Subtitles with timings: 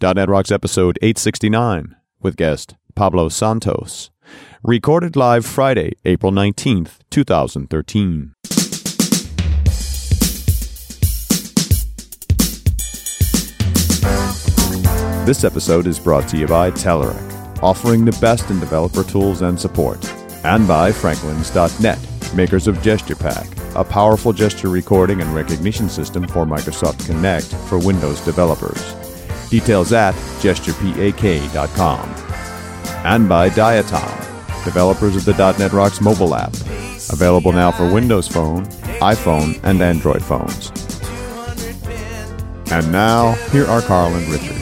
[0.00, 4.10] .NET Rocks episode 869 with guest Pablo Santos.
[4.62, 8.34] Recorded live Friday, April 19th, 2013.
[15.26, 19.58] This episode is brought to you by Telerik, offering the best in developer tools and
[19.58, 20.04] support,
[20.44, 21.98] and by Franklins.net,
[22.34, 28.20] makers of GesturePak, a powerful gesture recording and recognition system for Microsoft Kinect for Windows
[28.20, 28.97] developers.
[29.50, 32.08] Details at gesturepak.com.
[33.04, 36.52] And by Diatom, developers of the .NET Rocks mobile app,
[37.10, 38.66] available now for Windows Phone,
[39.00, 40.70] iPhone, and Android phones.
[42.70, 44.56] And now, here are Carl and Richard.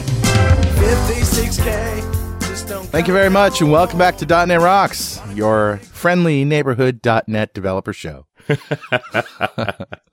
[2.90, 7.92] Thank you very much, and welcome back to .NET Rocks, your friendly neighborhood .NET developer
[7.92, 8.26] show.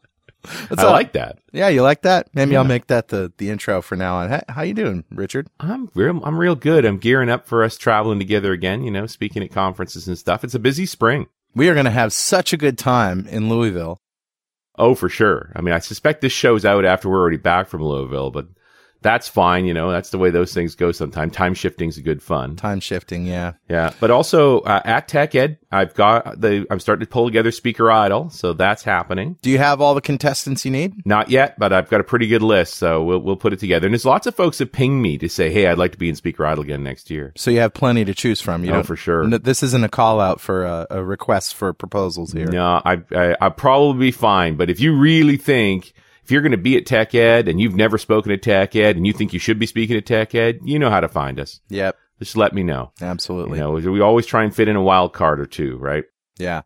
[0.67, 0.91] What's I up?
[0.91, 1.39] like that.
[1.52, 2.27] Yeah, you like that?
[2.33, 4.29] Maybe I'll make that the, the intro for now on.
[4.29, 5.47] How, how you doing, Richard?
[5.59, 6.23] I'm real.
[6.23, 6.85] I'm real good.
[6.85, 8.83] I'm gearing up for us traveling together again.
[8.83, 10.44] You know, speaking at conferences and stuff.
[10.44, 11.27] It's a busy spring.
[11.55, 14.02] We are going to have such a good time in Louisville.
[14.75, 15.52] Oh, for sure.
[15.55, 18.47] I mean, I suspect this show's out after we're already back from Louisville, but
[19.04, 19.66] that's fine.
[19.66, 20.92] You know, that's the way those things go.
[20.92, 22.56] Sometimes time shifting's a good fun.
[22.56, 23.54] Time shifting, yeah.
[23.70, 26.66] Yeah, but also uh, at Tech Ed, I've got the.
[26.72, 29.38] I'm starting to pull together Speaker Idol, so that's happening.
[29.42, 31.06] Do you have all the contestants you need?
[31.06, 33.88] Not yet, but I've got a pretty good list, so we'll we'll put it together.
[33.88, 36.09] And there's lots of folks that ping me to say, "Hey, I'd like to be
[36.09, 38.64] in Speaker Idol again next year." So you have plenty to choose from.
[38.64, 39.28] You Oh, for sure.
[39.28, 42.48] This isn't a call out for a, a request for proposals here.
[42.48, 44.56] No, I, I I'll probably be fine.
[44.56, 47.75] But if you really think if you're going to be at Tech Ed and you've
[47.75, 50.59] never spoken at Tech Ed and you think you should be speaking at Tech Ed,
[50.63, 51.59] you know how to find us.
[51.69, 52.91] Yep, Just let me know.
[53.02, 53.57] absolutely.
[53.59, 56.05] You know, we always try and fit in a wild card or two, right?
[56.38, 56.61] Yeah.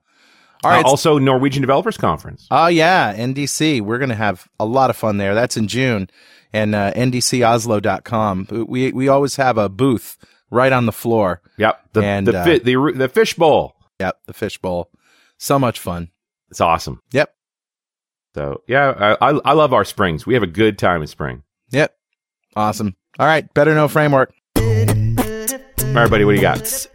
[0.63, 0.83] All right.
[0.85, 2.47] Uh, also, Norwegian Developers Conference.
[2.49, 3.81] Oh yeah, NDC.
[3.81, 5.35] We're gonna have a lot of fun there.
[5.35, 6.09] That's in June,
[6.51, 8.65] and uh, NDCOslo.com.
[8.67, 10.17] We we always have a booth
[10.49, 11.41] right on the floor.
[11.57, 13.75] Yep, the And, the uh, the the fishbowl.
[13.99, 14.89] Yep, the fishbowl.
[15.37, 16.09] So much fun.
[16.49, 17.01] It's awesome.
[17.11, 17.33] Yep,
[18.37, 20.27] So yeah, I, I I love our springs.
[20.27, 21.41] We have a good time in spring.
[21.71, 21.95] yep.
[22.55, 22.95] Awesome.
[23.17, 24.31] All right, better know framework.
[24.55, 26.85] All right, buddy, what do you got?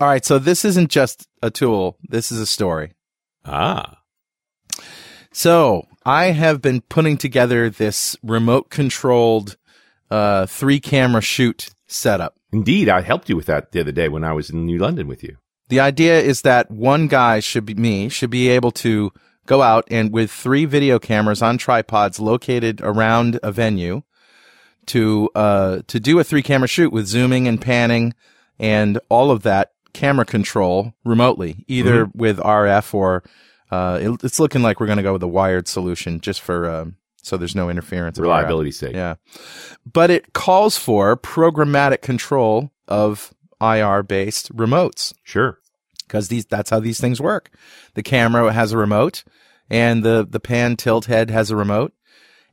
[0.00, 1.98] All right, so this isn't just a tool.
[2.08, 2.94] This is a story.
[3.44, 3.98] Ah,
[5.32, 9.58] So I have been putting together this remote controlled
[10.10, 12.36] uh, three camera shoot setup.
[12.54, 15.08] indeed, I helped you with that the other day when I was in New London
[15.08, 15.36] with you.
[15.68, 19.12] The idea is that one guy should be me should be able to
[19.50, 24.02] go out and with three video cameras on tripods located around a venue
[24.86, 28.14] to uh to do a three camera shoot with zooming and panning
[28.58, 33.22] and all of that camera control remotely either with RF or
[33.70, 36.68] uh it- it's looking like we're going to go with a wired solution just for
[36.70, 38.94] um so there's no interference Reliability sake.
[38.94, 39.16] Yeah.
[39.92, 45.58] But it calls for programmatic control of IR based remotes Sure.
[46.10, 47.50] Because these that's how these things work.
[47.94, 49.22] The camera has a remote,
[49.70, 51.92] and the the pan tilt head has a remote.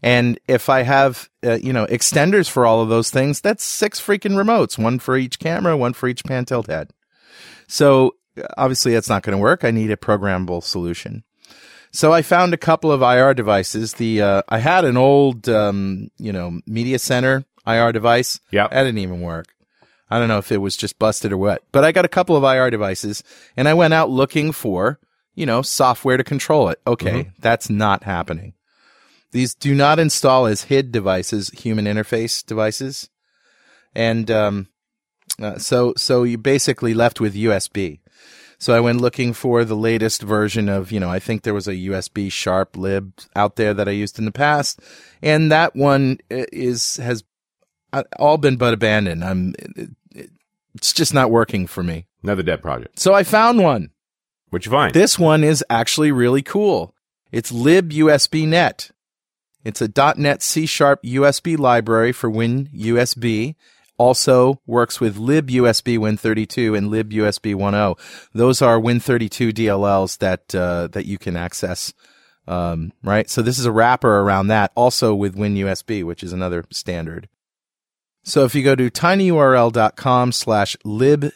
[0.03, 3.99] And if I have uh, you know extenders for all of those things, that's six
[3.99, 6.91] freaking remotes, one for each camera, one for each pan tilt head.
[7.67, 9.63] So uh, obviously that's not going to work.
[9.63, 11.23] I need a programmable solution.
[11.91, 13.93] So I found a couple of IR devices.
[13.93, 18.39] The uh, I had an old um, you know media center IR device.
[18.51, 19.47] Yeah, That didn't even work.
[20.09, 22.35] I don't know if it was just busted or what, but I got a couple
[22.35, 23.23] of IR devices
[23.55, 24.99] and I went out looking for,
[25.35, 26.79] you know, software to control it.
[26.87, 27.31] Okay.
[27.39, 28.53] That's not happening.
[29.31, 33.09] These do not install as HID devices, human interface devices.
[33.93, 34.67] And, um,
[35.41, 37.99] uh, so, so you basically left with USB.
[38.59, 41.67] So I went looking for the latest version of, you know, I think there was
[41.67, 44.79] a USB sharp lib out there that I used in the past.
[45.21, 47.23] And that one uh, is, has
[48.17, 49.23] all been but abandoned.
[49.23, 50.29] I'm, it, it,
[50.75, 52.05] it's just not working for me.
[52.23, 52.99] Another dead project.
[52.99, 53.91] So I found one.
[54.49, 54.93] What'd you find?
[54.93, 56.93] This one is actually really cool.
[57.31, 58.91] It's libUSBnet.
[59.63, 63.55] It's a .NET C Sharp USB library for WinUSB.
[63.97, 67.99] Also works with libUSB Win32 and libUSB 1.0.
[68.33, 71.93] Those are Win32 DLLs that uh, that you can access.
[72.47, 73.29] Um, right.
[73.29, 74.71] So this is a wrapper around that.
[74.75, 77.27] Also with WinUSB, which is another standard.
[78.27, 81.31] So if you go to tinyurl.com slash libusbnet,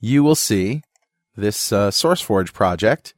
[0.00, 0.82] you will see
[1.36, 3.12] this uh, SourceForge project.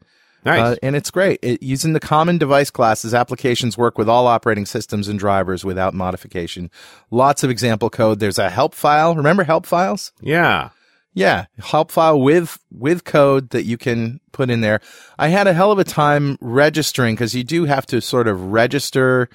[0.44, 0.60] nice.
[0.60, 1.38] Uh, and it's great.
[1.40, 5.94] It, using the common device classes, applications work with all operating systems and drivers without
[5.94, 6.68] modification.
[7.12, 8.18] Lots of example code.
[8.18, 9.14] There's a help file.
[9.14, 10.10] Remember help files?
[10.20, 10.70] yeah.
[11.14, 14.80] Yeah, help file with with code that you can put in there.
[15.18, 18.44] I had a hell of a time registering because you do have to sort of
[18.44, 19.28] register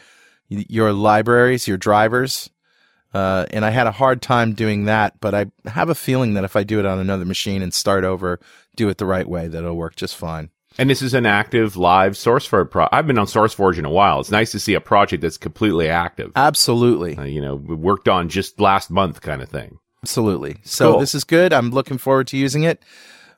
[0.49, 2.49] your libraries, your drivers.
[3.13, 6.43] Uh, and I had a hard time doing that, but I have a feeling that
[6.43, 8.39] if I do it on another machine and start over,
[8.75, 10.49] do it the right way, that it'll work just fine.
[10.77, 12.87] And this is an active live SourceForge pro.
[12.91, 14.19] I've been on SourceForge in a while.
[14.19, 16.31] It's nice to see a project that's completely active.
[16.35, 17.17] Absolutely.
[17.17, 19.79] Uh, you know, worked on just last month kind of thing.
[20.03, 20.57] Absolutely.
[20.63, 20.99] So Cool.
[20.99, 21.53] this is good.
[21.53, 22.83] I'm looking forward to using it.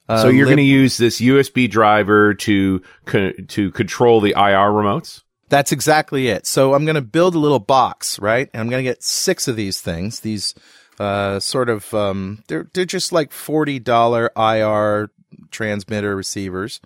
[0.09, 4.31] Uh, so you're lib- going to use this USB driver to co- to control the
[4.31, 5.21] IR remotes.
[5.49, 6.45] That's exactly it.
[6.45, 8.49] So I'm going to build a little box, right?
[8.53, 10.19] And I'm going to get six of these things.
[10.19, 10.53] These
[10.99, 15.09] uh, sort of um, they're they're just like forty dollar IR
[15.49, 16.79] transmitter receivers.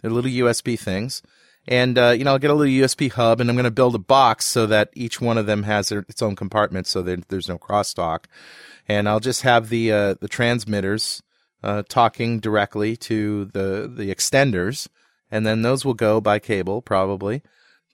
[0.00, 1.22] They're little USB things.
[1.68, 3.94] And uh, you know, I'll get a little USB hub, and I'm going to build
[3.94, 7.28] a box so that each one of them has their, its own compartment, so that
[7.28, 8.26] there's no crosstalk.
[8.88, 11.22] And I'll just have the uh, the transmitters
[11.62, 14.88] uh, talking directly to the the extenders,
[15.28, 17.42] and then those will go by cable probably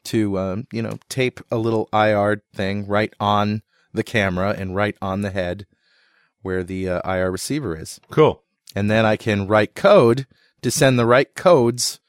[0.05, 3.63] to um, you know tape a little IR thing right on
[3.93, 5.67] the camera and right on the head
[6.43, 8.43] where the uh, IR receiver is, Cool.
[8.75, 10.27] and then I can write code
[10.63, 12.01] to send the right codes.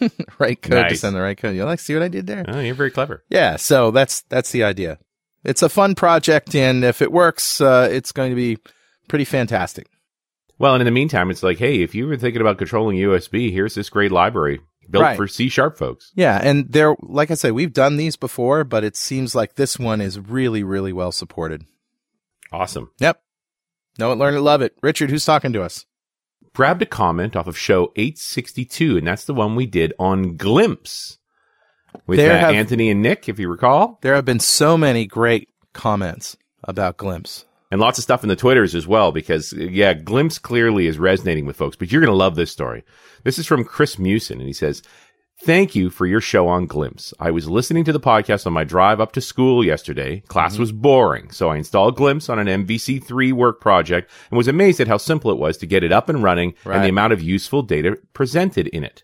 [0.38, 1.54] right code to send the right code.
[1.54, 2.44] You like see what I did there?
[2.48, 3.22] Oh, you're very clever.
[3.28, 4.98] Yeah, so that's that's the idea.
[5.44, 8.56] It's a fun project, and if it works, uh, it's going to be
[9.08, 9.88] pretty fantastic.
[10.58, 13.52] Well, and in the meantime, it's like, hey, if you were thinking about controlling USB,
[13.52, 15.16] here's this great library built Right.
[15.16, 16.12] for C sharp folks.
[16.14, 19.78] Yeah, and there, like I said, we've done these before, but it seems like this
[19.78, 21.64] one is really, really well supported.
[22.52, 22.90] Awesome.
[23.00, 23.20] Yep.
[23.98, 24.74] Know it, learn it, love it.
[24.82, 25.86] Richard, who's talking to us?
[26.54, 31.18] Grabbed a comment off of show 862, and that's the one we did on Glimpse
[32.06, 33.98] with uh, have- Anthony and Nik, if you recall.
[34.02, 37.44] There have been so many great comments about Glimpse.
[37.74, 41.44] And lots of stuff in the Twitters as well because yeah, Glimpse clearly is resonating
[41.44, 41.74] with folks.
[41.74, 42.84] But you're going to love this story.
[43.24, 44.80] This is from Chris Mewson, and he says,
[45.42, 47.12] "Thank you for your show on Glimpse.
[47.18, 50.20] I was listening to the podcast on my drive up to school yesterday.
[50.28, 50.62] Class mm-hmm.
[50.62, 54.86] was boring, so I installed Glimpse on an MVC3 work project and was amazed at
[54.86, 56.76] how simple it was to get it up and running Right.
[56.76, 59.02] and the amount of useful data presented in it."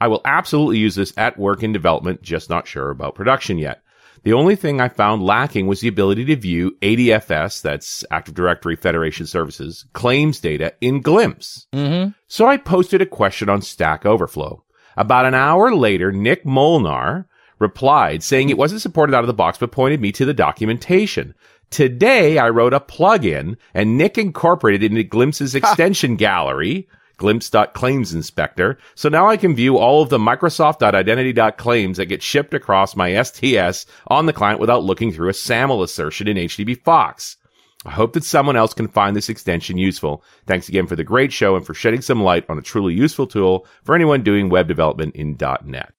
[0.00, 3.81] I will absolutely use this at work in development, just not sure about production yet.
[4.24, 8.76] The only thing I found lacking was the ability to view ADFS, that's Active Directory
[8.76, 11.66] Federation Services, claims data in Glimpse.
[11.72, 12.10] Mm-hmm.
[12.28, 14.62] So I posted a question on Stack Overflow.
[14.96, 17.26] About an hour later, Nik Molnar
[17.58, 21.34] replied saying it wasn't supported out of the box, but pointed me to the documentation.
[21.70, 28.78] Today, I wrote a plugin and Nik incorporated it into Glimpse's extension gallery, glimpse.claims inspector.
[28.94, 33.86] So now I can view all of the Microsoft.identity.claims that get shipped across my STS
[34.08, 37.36] on the client without looking through a SAML assertion in HTTP Fox.
[37.84, 40.22] I hope that someone else can find this extension useful.
[40.46, 43.26] Thanks again for the great show and for shedding some light on a truly useful
[43.26, 45.92] tool for anyone doing web development in .NET.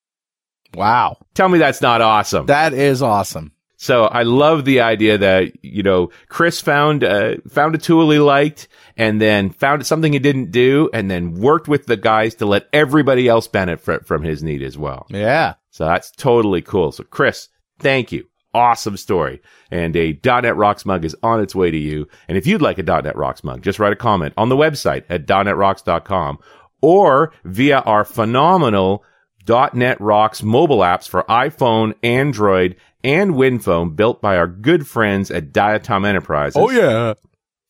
[0.76, 1.18] Wow.
[1.34, 2.48] Tell me that's not awesome.
[2.48, 3.53] That is awesome.
[3.84, 8.18] So I love the idea that you know Chris found uh, found a tool he
[8.18, 12.46] liked, and then found something he didn't do, and then worked with the guys to
[12.46, 15.06] let everybody else benefit from his need as well.
[15.10, 15.56] Yeah.
[15.72, 16.94] So that's totally cool.
[16.94, 17.50] So Chris,
[17.80, 18.26] thank you.
[18.54, 19.42] Awesome story.
[19.70, 22.08] And a .NET Rocks mug is on its way to you.
[22.30, 25.04] And if you'd like a .NET Rocks mug, just write a comment on the website
[25.10, 26.40] at .NETRocks.com
[26.82, 29.04] or via our phenomenal
[29.46, 35.52] .NET Rocks mobile apps for iPhone, Android, and WinPhone built by our good friends at
[35.52, 36.58] Diatom Enterprises.
[36.58, 37.14] Oh, yeah.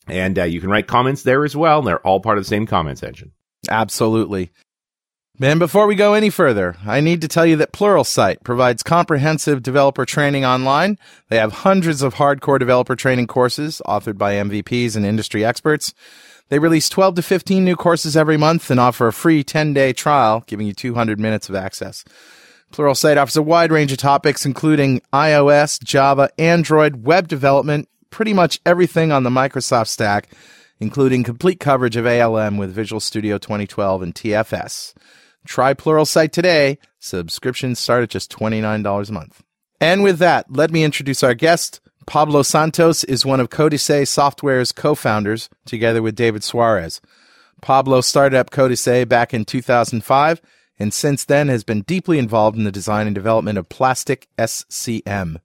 [0.07, 1.79] And uh, you can write comments there as well.
[1.79, 3.31] And they're all part of the same comments engine.
[3.69, 4.51] Absolutely.
[5.39, 9.63] Man, before we go any further, I need to tell you that Pluralsight provides comprehensive
[9.63, 10.99] developer training online.
[11.29, 15.95] They have hundreds of hardcore developer training courses authored by MVPs and industry experts.
[16.53, 19.91] They release 12 to 15 new courses every month and offer a free 10 day
[19.91, 22.05] trial, giving you 200 minutes of access.
[22.71, 28.59] Pluralsight offers a wide range of topics, including iOS, Java, Android, web development, pretty much
[28.67, 30.29] everything on the Microsoft stack,
[30.79, 34.93] including complete coverage of ALM with Visual Studio 2012 and TFS.
[35.47, 36.77] Try Pluralsight today.
[36.99, 39.41] Subscriptions start at just $29 a month.
[39.81, 41.81] And with that, let me introduce our guest.
[42.05, 47.01] Pablo Santos is one of Codice Software's co-founders, together with David Suarez.
[47.61, 50.41] Pablo started up Codice back in 2005
[50.79, 55.37] and since then has been deeply involved in the design and development of Plastic SCM.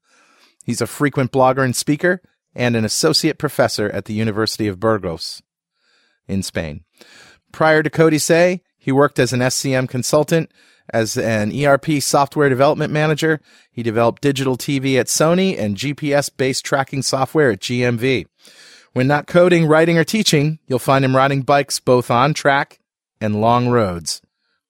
[0.64, 2.22] He's a frequent blogger and speaker
[2.54, 5.42] and an associate professor at the University of Burgos
[6.26, 6.84] in Spain.
[7.52, 10.50] Prior to Codice, he worked as an SCM consultant,
[10.90, 13.40] as an ERP software development manager.
[13.70, 18.26] He developed digital TV at Sony and GPS based tracking software at GMV.
[18.92, 22.80] When not coding, writing, or teaching, you'll find him riding bikes both on track
[23.20, 24.22] and long roads.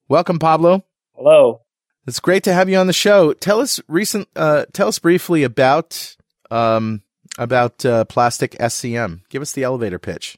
[0.07, 0.83] Welcome, Pablo.
[1.15, 1.61] Hello.
[2.07, 3.33] It's great to have you on the show.
[3.33, 4.27] Tell us recent.
[4.35, 6.15] Uh, tell us briefly about
[6.49, 7.03] um,
[7.37, 9.21] about uh, Plastic SCM.
[9.29, 10.37] Give us the elevator pitch.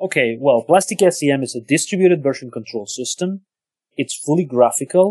[0.00, 3.42] Okay, well, Plastic SCM is a distributed version control system.
[4.02, 5.06] It's fully graphical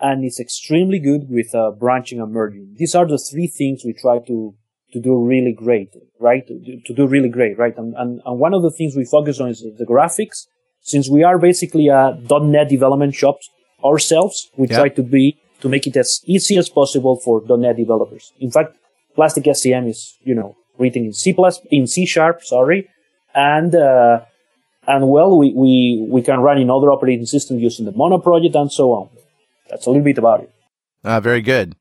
[0.00, 2.74] and it's extremely good with uh, branching and merging.
[2.76, 4.54] These are the three things we try to
[4.92, 6.44] to do really great, right?
[6.48, 6.54] To,
[6.86, 7.76] to do really great, right?
[7.76, 10.46] And, and, and one of the things we focus on is the graphics.
[10.80, 12.02] Since we are basically a
[12.54, 13.36] .NET development shop
[13.84, 15.24] ourselves, we try to be
[15.60, 18.32] to make it as easy as possible for .NET developers.
[18.40, 18.76] In fact,
[19.14, 22.88] Plastic SCM is, you know, written in C plus in C sharp, sorry,
[23.34, 24.20] and uh,
[24.88, 28.54] and well, we, we we can run in other operating systems using the Mono project
[28.56, 29.10] and so on.
[29.68, 30.50] That's a little bit about it.
[31.04, 31.76] Ah, very good.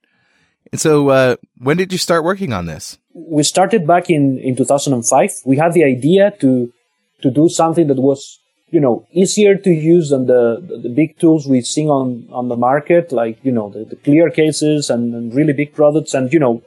[0.71, 2.97] And so, uh, when did you start working on this?
[3.13, 5.31] We started back in, in 2005.
[5.45, 6.73] We had the idea to,
[7.21, 11.17] to do something that was, you know, easier to use than the, the, the big
[11.17, 15.15] tools we see on, on the market, like, you know, the, the clear cases and,
[15.15, 16.61] and really big products and, you know,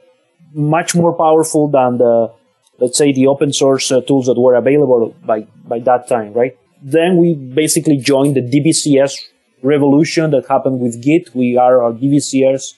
[0.53, 2.33] much more powerful than the,
[2.81, 6.57] let's say the open source uh, tools that were available by, by that time, right?
[6.81, 9.13] Then we basically joined the DVCS
[9.61, 11.33] revolution that happened with Git.
[11.35, 12.73] We are our DVCS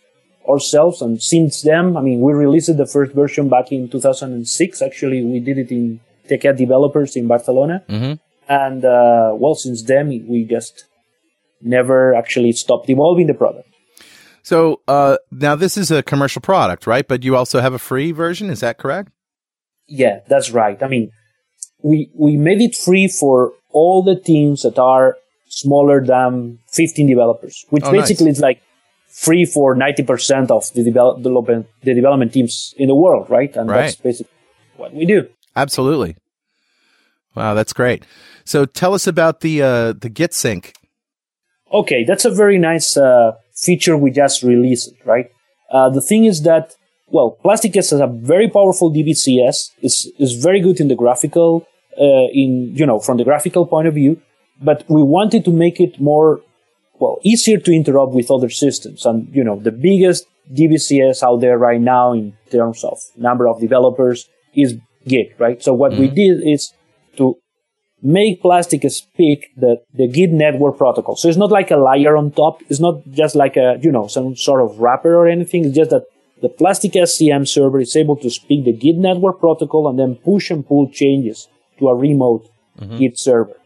[0.47, 1.01] ourselves.
[1.01, 4.81] And since then, I mean, we released the first version back in 2006.
[4.81, 7.81] Actually, we did it in TechEd developers in Barcelona.
[7.87, 8.13] Mm-hmm.
[8.49, 10.83] And, uh, well, since then, we just
[11.61, 13.69] never actually stopped evolving the product.
[14.41, 17.07] So, uh, now this is a commercial product, right?
[17.07, 18.49] But you also have a free version.
[18.49, 19.12] Is that correct?
[19.87, 20.81] Yeah, that's right.
[20.81, 21.11] I mean,
[21.81, 25.15] we, we made it free for all the teams that are
[25.47, 28.37] smaller than 15 developers, which Oh, basically nice.
[28.37, 28.61] is like
[29.09, 33.55] free for 90% of the develop, development, the development teams in the world, right?
[33.55, 34.31] And that's basically
[34.77, 35.27] what we do.
[35.55, 36.15] Absolutely.
[37.35, 38.05] Wow, that's great.
[38.45, 40.73] So, tell us about the uh, the Git sync.
[41.71, 45.29] Okay, that's a very nice uh, feature we just released, right?
[45.71, 46.75] Uh, the thing is that,
[47.13, 49.69] well, Plasticus has a very powerful DVCS.
[49.83, 53.87] It's, is very good in the graphical, uh, in, you know, from the graphical point
[53.87, 54.19] of view,
[54.59, 56.41] but we wanted to make it more,
[56.99, 59.05] well, easier to interop with other systems.
[59.05, 63.61] And, you know, the biggest DVCS out there right now in terms of number of
[63.61, 64.75] developers is
[65.07, 65.61] Git, right?
[65.61, 66.73] So what we did is
[67.17, 67.35] to
[68.01, 71.15] make plastic speak the, the Git network protocol.
[71.15, 72.61] So it's not like a layer on top.
[72.69, 75.65] It's not just like a, you know, some sort of wrapper or anything.
[75.65, 76.05] It's just that
[76.43, 80.51] the plastic SCM server is able to speak the Git network protocol and then push
[80.51, 81.47] and pull changes
[81.79, 82.43] to a remote
[82.99, 83.57] Git server.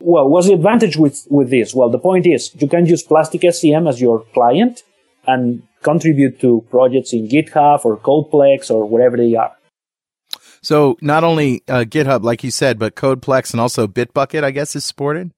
[0.00, 1.74] Well, what's the advantage with, with this?
[1.74, 4.82] Well, the point is you can use plastic SCM as your client
[5.26, 9.52] and contribute to projects in GitHub or Codeplex or wherever they are.
[10.62, 14.74] So, not only uh, GitHub, like you said, but Codeplex and also Bitbucket, I guess,
[14.76, 15.32] is supported.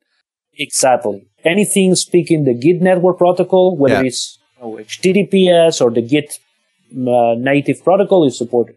[0.59, 1.27] Exactly.
[1.45, 4.09] Anything speaking the Git network protocol, whether Yeah.
[4.09, 6.39] it's you know, HTTPS or the Git
[6.93, 8.77] uh, native protocol, is supported.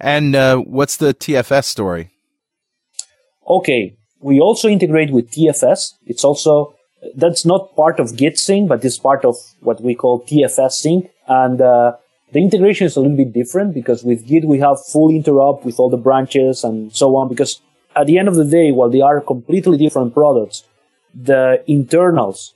[0.00, 2.10] And uh, what's the TFS story?
[3.48, 3.96] Okay.
[4.20, 5.92] We also integrate with TFS.
[6.06, 6.74] It's also,
[7.14, 11.10] that's not part of Git sync, but it's part of what we call TFS sync.
[11.28, 11.96] And, uh,
[12.32, 15.78] the integration is a little bit different because with Git we have full interop with
[15.78, 17.28] all the branches and so on.
[17.28, 17.60] Because
[17.94, 20.64] at the end of the day, while they are completely different products,
[21.14, 22.52] the internals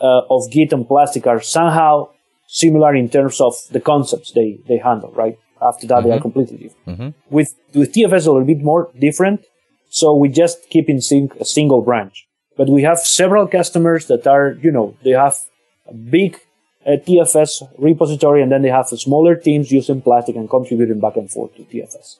[0.00, 2.08] uh, of Git and Plastic are somehow
[2.50, 5.38] similar in terms of the concepts they, they handle, right?
[5.62, 7.14] After that, they are completely different.
[7.30, 9.44] With, with TFS, a little bit more different.
[9.90, 12.26] So we just keep in sync a single branch.
[12.56, 15.36] But we have several customers that are, you know, they have
[15.86, 16.38] a big
[16.86, 21.30] uh, TFS repository and then they have smaller teams using Plastic and contributing back and
[21.30, 22.18] forth to TFS.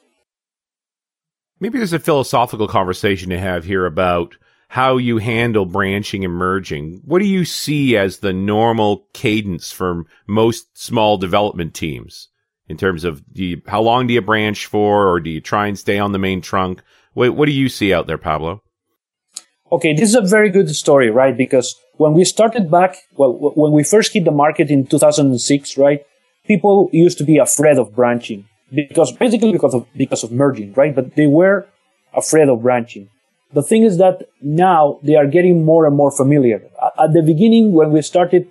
[1.59, 4.37] Maybe there's a philosophical conversation to have here about
[4.71, 7.03] how you handle branching and merging.
[7.05, 12.29] What do you see as the normal cadence for most small development teams
[12.69, 15.77] in terms of you, how long do you branch for, or do you try and
[15.77, 16.83] stay on the main trunk?
[17.15, 18.63] What, what do you see out there, Pablo?
[19.73, 21.37] Okay, this is a very good story, right?
[21.37, 26.07] Because when we started back, well, when we first hit the market in 2006, right?
[26.47, 30.95] People used to be afraid of branching because basically because of, because of merging, right?
[30.95, 31.67] But they were
[32.15, 33.09] afraid of branching.
[33.53, 36.63] The thing is that now they are getting more and more familiar.
[36.99, 38.51] At the beginning, when we started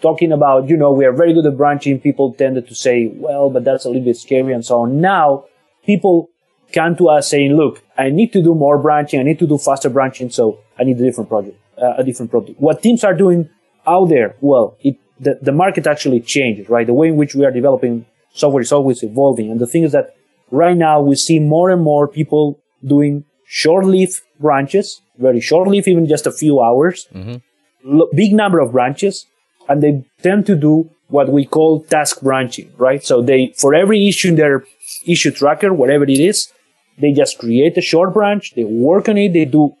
[0.00, 3.50] talking about, you know, we are very good at branching, people tended to say, well,
[3.50, 5.00] but that's a little bit scary and so on.
[5.00, 5.44] Now,
[5.86, 6.28] people
[6.72, 9.20] come to us saying, look, I need to do more branching.
[9.20, 10.30] I need to do faster branching.
[10.30, 12.60] So I need a different project, uh, a different product.
[12.60, 13.48] What teams are doing
[13.86, 14.34] out there?
[14.40, 16.86] Well, it, the, the market actually changes, right?
[16.86, 19.50] The way in which we are developing software is always evolving.
[19.50, 20.16] And the thing is that
[20.50, 26.26] right now we see more and more people doing short-lived branches, very short-lived, even just
[26.26, 27.36] a few hours, mm-hmm.
[27.84, 29.26] Lo- big number of branches,
[29.68, 33.04] and they tend to do what we call task branching, right?
[33.04, 34.64] So they, for every issue in their
[35.06, 36.50] issue tracker, whatever it is,
[36.98, 39.74] they just create a short branch, they work on it, they do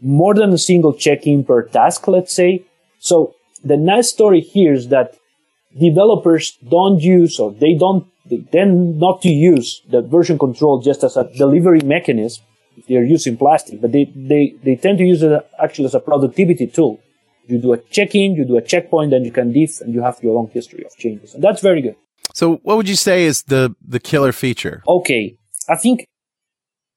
[0.00, 2.64] more than a single check-in per task, let's say.
[2.98, 5.16] So the nice story here is that
[5.78, 11.04] developers don't use or they don't, they tend not to use the version control just
[11.04, 12.44] as a delivery mechanism
[12.88, 15.32] they're using Plastic, but they, they, they tend to use it
[15.62, 17.00] actually as a productivity tool.
[17.46, 20.18] You do a check-in, you do a checkpoint, then you can diff and you have
[20.22, 21.34] your long history of changes.
[21.34, 21.96] And that's very good.
[22.34, 24.82] So what would you say is the, the killer feature?
[24.86, 25.36] Okay.
[25.68, 26.06] I think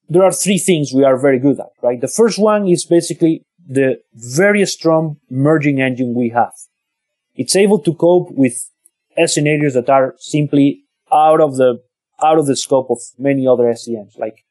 [0.10, 2.02] there are three things we are very good at, right?
[2.02, 6.54] The first one is basically the very strong merging engine we have.
[7.36, 8.70] It's able to cope with
[9.26, 10.84] scenarios that are simply
[11.14, 11.82] out of the,
[12.22, 14.18] out of the scope of many other SCMs.
[14.18, 14.44] Like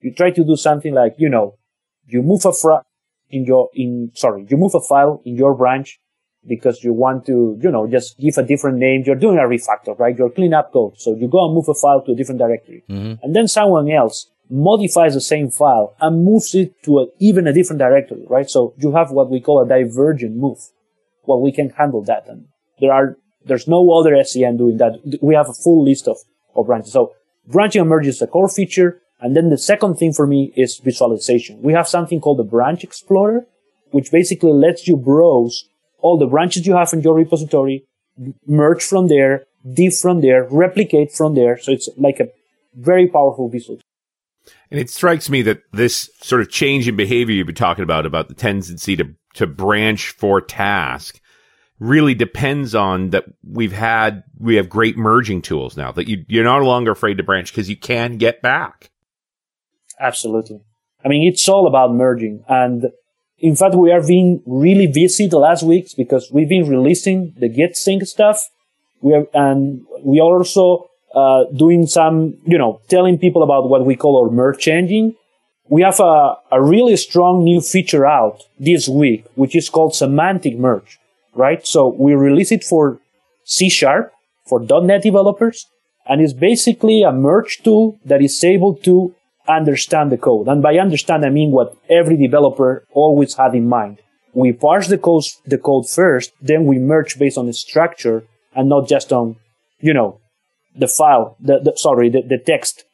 [0.00, 1.58] you try to do something like, you know,
[2.06, 2.84] you move a fra-
[3.30, 6.00] in your, in, sorry, you move a file in your branch
[6.46, 9.02] because you want to, you know, just give a different name.
[9.04, 10.16] You're doing a refactor, right?
[10.16, 10.94] You're clean up code.
[10.96, 12.84] So you go and move a file to a different directory.
[12.88, 13.22] Mm-hmm.
[13.22, 17.52] And then someone else modifies the same file and moves it to a, even a
[17.52, 18.48] different directory, right?
[18.48, 20.58] So you have what we call a divergent move.
[21.26, 22.26] Well, we can handle that.
[22.28, 22.46] And
[22.80, 24.92] there are, there's no other SCM doing that.
[25.20, 26.16] We have a full list of,
[26.54, 26.92] of branches.
[26.92, 27.12] So
[27.46, 29.02] branching and is a core feature.
[29.20, 31.60] And then the second thing for me is visualization.
[31.62, 33.46] We have something called the branch explorer,
[33.90, 37.84] which basically lets you browse all the branches you have in your repository,
[38.46, 41.58] merge from there, diff from there, replicate from there.
[41.58, 42.28] So it's like a
[42.74, 43.80] very powerful visual.
[44.70, 48.06] And it strikes me that this sort of change in behavior you've been talking about,
[48.06, 51.20] about the tendency to, to branch for task,
[51.80, 56.44] really depends on that we've had, we have great merging tools now that you, you're
[56.44, 58.90] no longer afraid to branch because you can get back.
[60.00, 60.60] Absolutely.
[61.04, 62.44] I mean, it's all about merging.
[62.48, 62.86] And
[63.38, 67.48] in fact, we are being really busy the last weeks because we've been releasing the
[67.48, 68.48] Git sync stuff.
[69.00, 73.86] We are, and we are also, uh, doing some, you know, telling people about what
[73.86, 75.14] we call our merge engine.
[75.68, 80.58] We have a, a really strong new feature out this week, which is called semantic
[80.58, 80.98] merge,
[81.34, 81.66] right?
[81.66, 82.98] So we release it for
[83.44, 84.12] C sharp
[84.46, 85.66] for .NET developers.
[86.06, 89.14] And it's basically a merge tool that is able to
[89.48, 90.48] understand the code.
[90.48, 94.00] And by understand, I mean what every developer always had in mind.
[94.34, 98.68] We parse the code, the code first, then we merge based on the structure and
[98.68, 99.36] not just on,
[99.80, 100.20] you know,
[100.76, 102.84] the file, the, the sorry, the, the text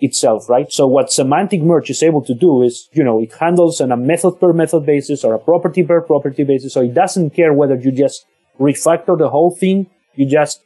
[0.00, 0.72] itself, right?
[0.72, 3.96] So what semantic merge is able to do is, you know, it handles on a
[3.96, 6.72] method per method basis or a property per property basis.
[6.72, 8.24] So it doesn't care whether you just
[8.58, 9.88] refactor the whole thing.
[10.14, 10.62] You just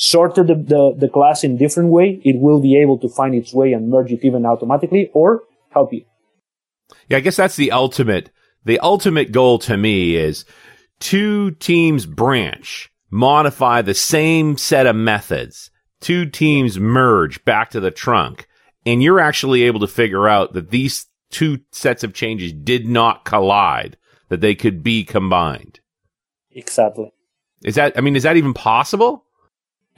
[0.00, 3.52] sorted the, the, the, class in different way, it will be able to find its
[3.52, 6.02] way and merge it even automatically or help you.
[7.08, 8.30] Yeah, I guess that's the ultimate,
[8.64, 10.46] the ultimate goal to me is
[11.00, 17.90] two teams branch, modify the same set of methods, two teams merge back to the
[17.90, 18.48] trunk,
[18.86, 23.26] and you're actually able to figure out that these two sets of changes did not
[23.26, 23.98] collide,
[24.30, 25.80] that they could be combined.
[26.52, 27.12] Exactly.
[27.62, 29.26] Is that, I mean, is that even possible?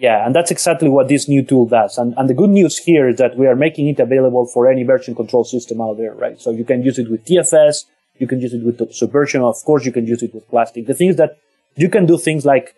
[0.03, 1.97] Yeah, and that's exactly what this new tool does.
[1.97, 4.83] And, and the good news here is that we are making it available for any
[4.83, 6.41] version control system out there, right?
[6.41, 7.85] So you can use it with TFS,
[8.19, 10.89] you can use it with Subversion, of course you can use it with Plastic.
[10.89, 11.39] The thing is that
[11.77, 12.75] you can do things like,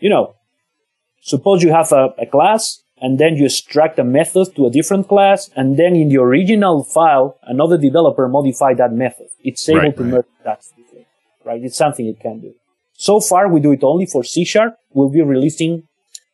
[0.00, 0.34] you know,
[1.20, 5.08] suppose you have a, a class and then you extract a method to a different
[5.08, 9.26] class and then in the original file, another developer modify that method.
[9.44, 10.12] It's able Right, to right.
[10.12, 10.64] merge that,
[11.44, 11.62] right?
[11.62, 12.54] It's something it can do.
[12.94, 14.78] So far, we do it only for C Sharp.
[14.94, 15.82] We'll be releasing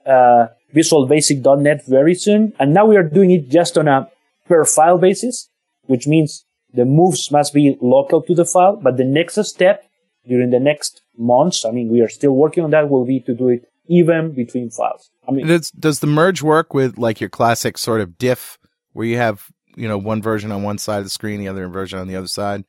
[0.08, 2.52] uh, Visual Basic.NET very soon.
[2.58, 4.08] And now we are doing it just on a
[4.46, 5.48] per file basis,
[5.86, 8.76] which means the moves must be local to the file.
[8.76, 9.84] But the next step
[10.26, 13.34] during the next months, I mean, we are still working on that, will be to
[13.34, 15.10] do it even between files.
[15.26, 18.58] I mean, Does, does the merge work with like your classic sort of diff
[18.92, 21.68] where you have, you know, one version on one side of the screen, the other
[21.68, 22.64] version on the other side?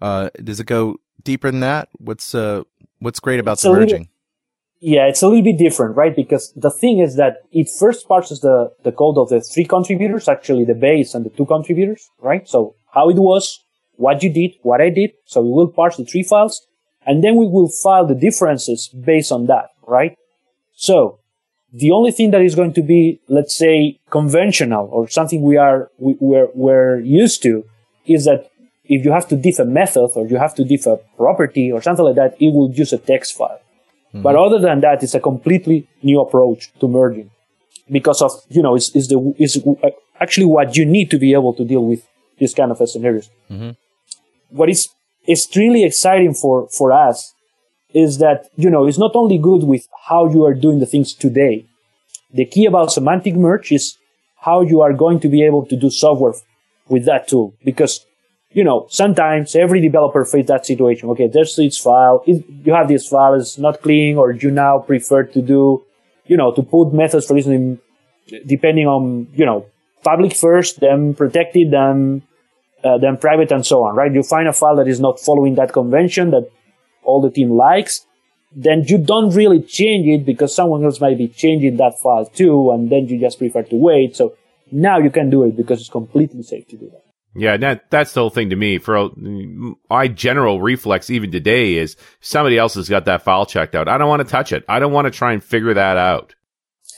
[0.00, 1.88] Uh, does it go deeper than that?
[1.98, 2.62] What's, uh,
[3.00, 4.08] what's great about It's the little- merging?
[4.84, 6.14] Yeah, it's a little bit different, right?
[6.14, 10.26] Because the thing is that it first parses the, the code of the three contributors,
[10.26, 12.48] actually the base and the two contributors, right?
[12.48, 13.60] So how it was,
[13.94, 15.12] what you did, what I did.
[15.24, 16.66] So we will parse the three files
[17.06, 20.16] and then we will file the differences based on that, right?
[20.74, 21.20] So
[21.72, 25.92] the only thing that is going to be, let's say, conventional or something we are,
[25.98, 27.64] we, we're, we're used to
[28.06, 28.50] is that
[28.86, 31.80] if you have to diff a method or you have to diff a property or
[31.80, 33.60] something like that, it will use a text file.
[34.12, 34.22] Mm-hmm.
[34.22, 37.30] But other than that, it's a completely new approach to merging
[37.90, 39.88] because of, you know, it's, it's the, is uh,
[40.20, 42.06] actually what you need to be able to deal with
[42.38, 43.30] this kind of scenarios.
[43.50, 43.70] Mm-hmm.
[44.50, 44.88] What is
[45.26, 47.32] extremely exciting for, for us
[47.94, 51.14] is that, you know, it's not only good with how you are doing the things
[51.14, 51.66] today.
[52.32, 53.96] The key about semantic merge is
[54.40, 56.34] how you are going to be able to do software
[56.88, 57.54] with that tool.
[57.64, 58.04] Because,
[58.54, 61.08] you know, sometimes every developer faces that situation.
[61.10, 62.22] Okay, there's this file.
[62.26, 65.82] you have this file, it's not clean, or you now prefer to do,
[66.26, 67.80] you know, to put methods, for instance,
[68.46, 69.66] depending on, you know,
[70.04, 72.22] public first, then protected, then,
[72.84, 74.12] uh, then private and so on, right?
[74.12, 76.50] You find a file that is not following that convention that
[77.04, 78.06] all the team likes,
[78.54, 82.70] then you don't really change it because someone else might be changing that file too,
[82.70, 84.14] and then you just prefer to wait.
[84.14, 84.36] So
[84.70, 87.11] now you can do it because it's completely safe to do that.
[87.34, 88.78] Yeah, that that's the whole thing to me.
[88.78, 89.10] For
[89.88, 93.88] my general reflex, even today, is somebody else has got that file checked out.
[93.88, 94.64] I don't want to touch it.
[94.68, 96.34] I don't want to try and figure that out.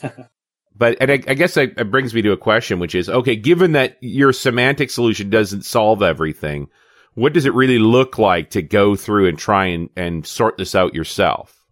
[0.75, 3.37] but and I, I guess that, it brings me to a question, which is okay.
[3.37, 6.67] Given that your semantic solution doesn't solve everything,
[7.13, 10.75] what does it really look like to go through and try and, and sort this
[10.75, 11.64] out yourself?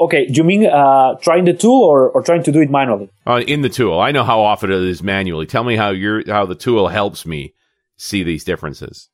[0.00, 3.10] Okay, do you mean uh, trying the tool or, or trying to do it manually?
[3.26, 5.46] Uh, in the tool, I know how often it is manually.
[5.46, 7.54] Tell me how your how the tool helps me
[7.96, 9.08] see these differences.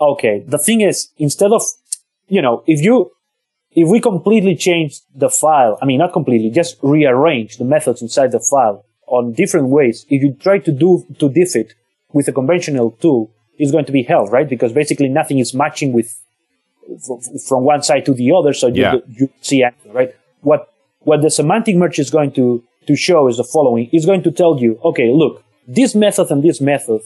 [0.00, 1.62] Okay, the thing is, instead of
[2.28, 3.10] you know, if you
[3.72, 8.30] if we completely change the file, I mean not completely, just rearrange the methods inside
[8.30, 10.06] the file on different ways.
[10.08, 11.74] If you try to do to diff it
[12.12, 14.48] with a conventional tool, it's going to be hell, right?
[14.48, 16.20] Because basically nothing is matching with
[17.46, 18.94] from one side to the other, so you, yeah.
[19.08, 20.14] you see right?
[20.40, 24.22] What what the semantic merge is going to to show is the following: it's going
[24.22, 27.02] to tell you, okay, look, this method and this method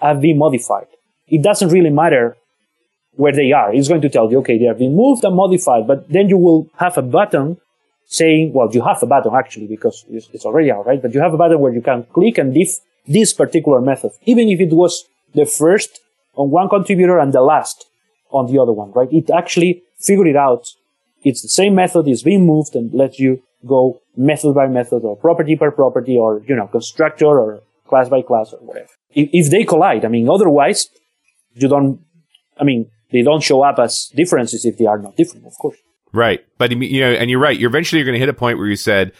[0.00, 0.86] have been modified.
[1.28, 2.36] It doesn't really matter
[3.12, 3.74] where they are.
[3.74, 6.38] It's going to tell you, okay, they have been moved and modified, but then you
[6.38, 7.58] will have a button
[8.06, 11.00] saying, well, you have a button actually because it's, already out, right?
[11.00, 14.48] But you have a button where you can click and diff this particular method, even
[14.48, 15.04] if it was
[15.34, 16.00] the first
[16.34, 17.86] on one contributor and the last
[18.30, 19.12] on the other one, right?
[19.12, 20.66] It actually figured it out.
[21.22, 25.16] It's the same method is being moved and lets you go method by method or
[25.16, 28.88] property per property or, you know, constructor or class by class or whatever.
[29.10, 30.88] If, if they collide, I mean, otherwise
[31.54, 32.00] you don't,
[32.58, 35.76] I mean, they don't show up as differences if they are not different, of course.
[36.12, 36.40] Right.
[36.58, 37.58] But, you know, and you're right.
[37.58, 39.12] You're eventually you're going to hit a point where you said,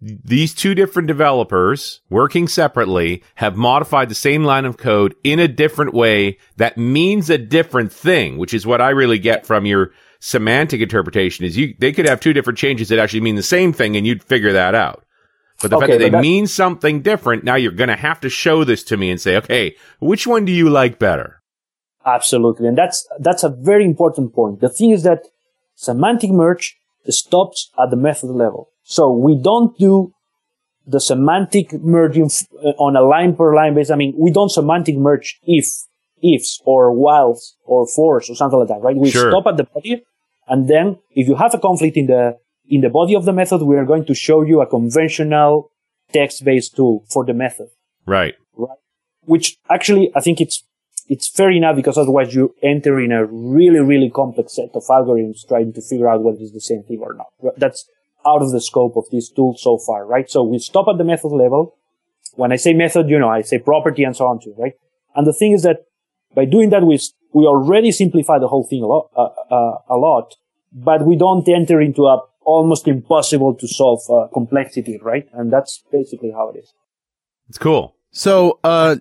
[0.00, 5.48] these two different developers working separately have modified the same line of code in a
[5.48, 9.92] different way that means a different thing, which is what I really get from your
[10.24, 13.74] semantic interpretation is you, they could have two different changes that actually mean the same
[13.74, 15.04] thing and you'd figure that out.
[15.60, 18.30] But the okay, fact that they mean something different, now you're going to have to
[18.30, 21.42] show this to me and say, okay, which one do you like better?
[22.06, 22.66] Absolutely.
[22.66, 24.60] And that's, that's a very important point.
[24.60, 25.28] The thing is that
[25.74, 26.74] semantic merge
[27.06, 28.70] stops at the method level.
[28.82, 30.14] So we don't do
[30.86, 32.30] the semantic merging
[32.64, 33.90] uh, on a line per line basis.
[33.90, 35.66] I mean, we don't semantic merge if,
[36.22, 38.96] ifs or whiles or fors or something like that, right?
[38.96, 39.30] We sure.
[39.30, 40.02] stop at the body.
[40.48, 43.62] And then if you have a conflict in the, in the body of the method,
[43.62, 45.70] we are going to show you a conventional
[46.12, 47.68] text-based tool for the method.
[48.06, 48.34] Right.
[48.56, 48.78] Right.
[49.22, 50.64] Which actually, I think it's,
[51.08, 55.46] it's fair enough because otherwise you enter in a really, really complex set of algorithms
[55.46, 57.56] trying to figure out whether it's the same thing or not.
[57.58, 57.88] That's,
[58.26, 60.30] out of the scope of this tool so far, right?
[60.30, 61.76] So we stop at the method level.
[62.34, 64.72] When I say method, you know, I say property and so on too, right?
[65.14, 65.84] And the thing is that
[66.34, 66.98] by doing that, we,
[67.34, 70.36] we already simplify the whole thing a lot, uh, uh, a lot,
[70.72, 75.28] but we don't enter into a almost impossible to solve uh, complexity, right?
[75.32, 76.72] And that's basically how it is.
[77.48, 77.96] It's cool.
[78.10, 78.96] So, uh,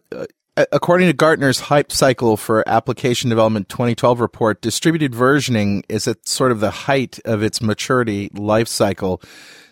[0.56, 6.52] according to Gartner's hype cycle for application development 2012 report, distributed versioning is at sort
[6.52, 9.22] of the height of its maturity life cycle.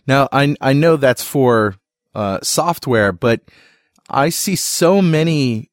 [0.06, 1.76] Now, I, I know that's for
[2.13, 3.41] uh, software, but
[4.10, 5.71] I see so many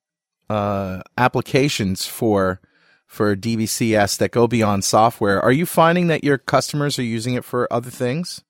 [0.48, 2.60] uh, applications for
[3.08, 5.40] for DVCS that go beyond software.
[5.40, 8.44] Are you finding that your customers are using it for other things?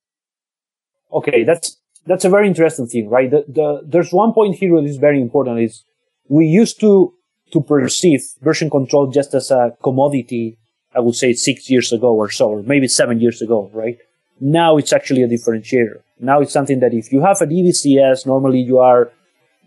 [1.10, 3.30] Okay, that's that's a very interesting thing, right?
[3.30, 5.84] The, the, there's one point here that is very important: is
[6.28, 7.14] we used to
[7.52, 10.58] to perceive version control just as a commodity.
[10.94, 13.98] I would say six years ago or so, or maybe seven years ago, right?
[14.40, 16.00] Now it's actually a differentiator.
[16.18, 19.12] Now it's something that if you have a DVCS, normally you are,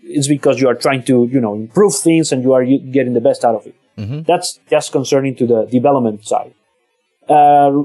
[0.04, 3.22] it's because you are trying to, you know, improve things and you are getting the
[3.22, 3.76] best out of it.
[3.98, 4.22] Mm-hmm.
[4.24, 6.54] That's just concerning to the development side.
[7.30, 7.84] Uh,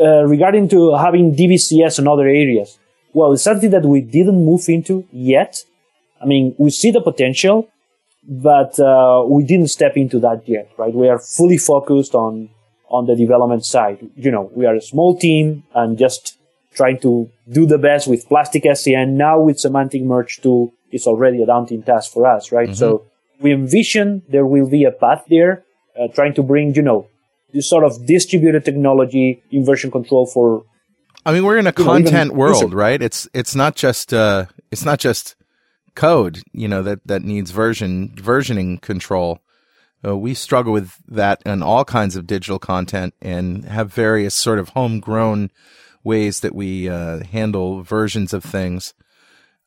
[0.00, 2.78] uh, regarding to having DVCS in other areas,
[3.12, 5.62] well, it's something that we didn't move into yet.
[6.20, 7.68] I mean, we see the potential,
[8.26, 10.92] but uh, we didn't step into that yet, right?
[10.92, 12.50] We are fully focused on
[12.90, 13.98] on the development side.
[14.16, 16.38] You know, we are a small team and just
[16.74, 19.10] trying to do the best with Plastic SCM.
[19.10, 22.70] Now with Semantic Merge tool, it's already a daunting task for us, right?
[22.70, 22.74] Mm-hmm.
[22.74, 23.04] So
[23.40, 25.64] we envision there will be a path there,
[25.98, 27.08] uh, trying to bring, you know,
[27.52, 30.64] this sort of distributed technology in version control for
[31.26, 33.02] I mean, we're in a You know, content world, user- right?
[33.02, 35.36] It's it's not just uh, it's not just
[35.94, 39.40] code, you know, that that needs version versioning control.
[40.04, 44.58] Uh, we struggle with that in all kinds of digital content and have various sort
[44.60, 45.50] of homegrown
[46.04, 48.94] ways that we uh, handle versions of things.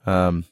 [0.06, 0.46] Um,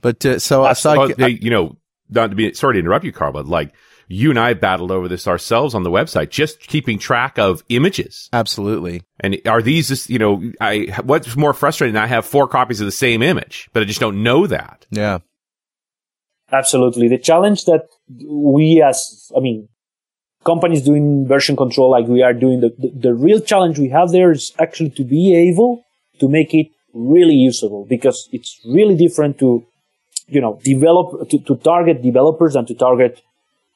[0.00, 1.76] but uh, so, so I, Well, they, you know,
[2.10, 3.72] not to be sorry to interrupt you, Carl, but like
[4.08, 8.28] you and I battled over this ourselves on the website, just keeping track of images.
[8.32, 9.02] absolutely.
[9.20, 11.96] And are these just, you know, I, what's more frustrating?
[11.96, 14.86] I have four copies of the same image, but I just don't know that.
[14.90, 15.18] Yeah.
[16.50, 17.08] Absolutely.
[17.08, 19.68] The challenge that we as, I mean,
[20.44, 24.10] companies doing version control like we are doing, the, the, the real challenge we have
[24.12, 25.84] there is actually to be able
[26.20, 29.66] to make it really usable because it's really different to,
[30.28, 33.22] you know, develop, to, to target developers and to target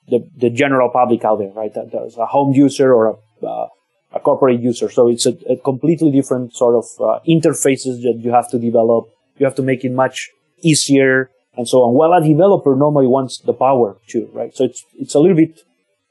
[0.09, 1.73] the, the general public out there, right?
[1.75, 3.69] That, that's a home user or a, uh,
[4.15, 4.91] a corporate user.
[4.91, 9.09] So it's a, a completely different sort of uh, interfaces that you have to develop.
[9.39, 11.95] You have to make it much easier and so on.
[11.95, 14.55] Well, a developer normally wants the power too, right?
[14.55, 15.61] So it's it's a little bit,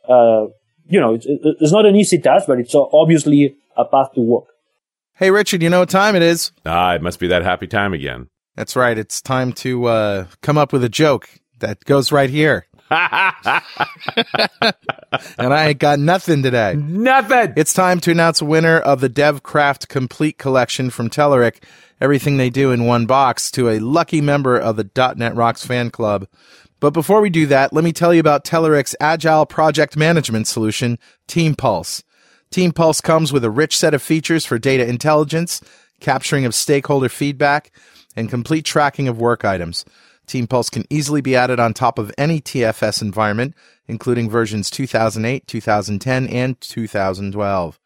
[0.08, 0.48] uh,
[0.88, 4.48] you know, it's, it's not an easy task, but it's obviously a path to walk.
[5.16, 6.52] Hey, Richard, you know what time it is?
[6.66, 8.28] Ah, it must be that happy time again.
[8.56, 8.98] That's right.
[8.98, 12.68] It's time to uh, come up with a joke that goes right here.
[15.38, 16.76] And I ain't got nothing today.
[16.76, 17.54] Nothing.
[17.58, 21.64] It's time to announce a winner of the DevCraft Complete Collection from Telerik.
[22.00, 25.90] Everything they do in one box to a lucky member of the .NET Rocks fan
[25.90, 26.28] club.
[26.80, 30.98] But before we do that, let me tell you about Telerik's agile project management solution,
[31.28, 32.04] Team Pulse.
[32.50, 35.62] Team Pulse comes with a rich set of features for data intelligence,
[36.00, 37.72] capturing of stakeholder feedback,
[38.16, 39.86] and complete tracking of work items.
[40.28, 43.54] Team Pulse can easily be added on top of any TFS environment,
[43.88, 47.80] including versions 2008, 2010, and 2012.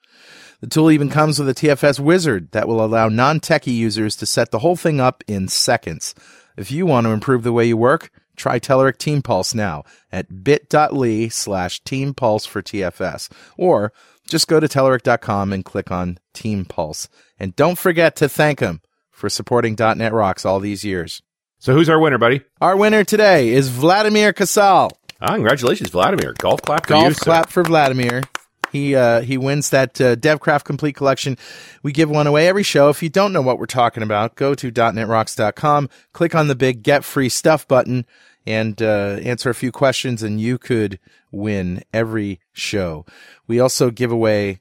[0.62, 4.52] The tool even comes with a TFS wizard that will allow non-techie users to set
[4.52, 6.16] the whole thing up in seconds.
[6.58, 10.44] If you want to improve the way you work, try Telerik Team Pulse now at
[10.44, 13.30] bit.ly slash Team Pulse for TFS.
[13.58, 13.92] Or
[14.28, 17.10] just go to Telerik.com and click on Team Pulse.
[17.40, 18.82] And don't forget to thank them
[19.16, 21.22] for supporting .NET Rocks all these years.
[21.60, 22.42] So who's our winner, buddy?
[22.62, 24.92] Our winner today is Vladimir Kasal.
[25.22, 26.34] Ah, congratulations, Vladimir.
[26.38, 27.24] Golf clap for you, Golf sir.
[27.24, 28.24] clap for Vladimir.
[28.72, 31.38] He uh, he wins that uh, DevCraft Complete Collection.
[31.82, 32.90] We give one away every show.
[32.90, 36.84] If you don't know what we're talking about, go to .netrocks.com, click on the big
[36.84, 38.06] Get Free Stuff button,
[38.46, 41.00] and uh, answer a few questions, and you could
[41.32, 43.06] win every show.
[43.48, 44.60] We also give away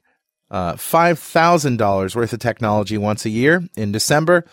[0.51, 4.45] uh, five thousand dollars worth of technology once a year in December.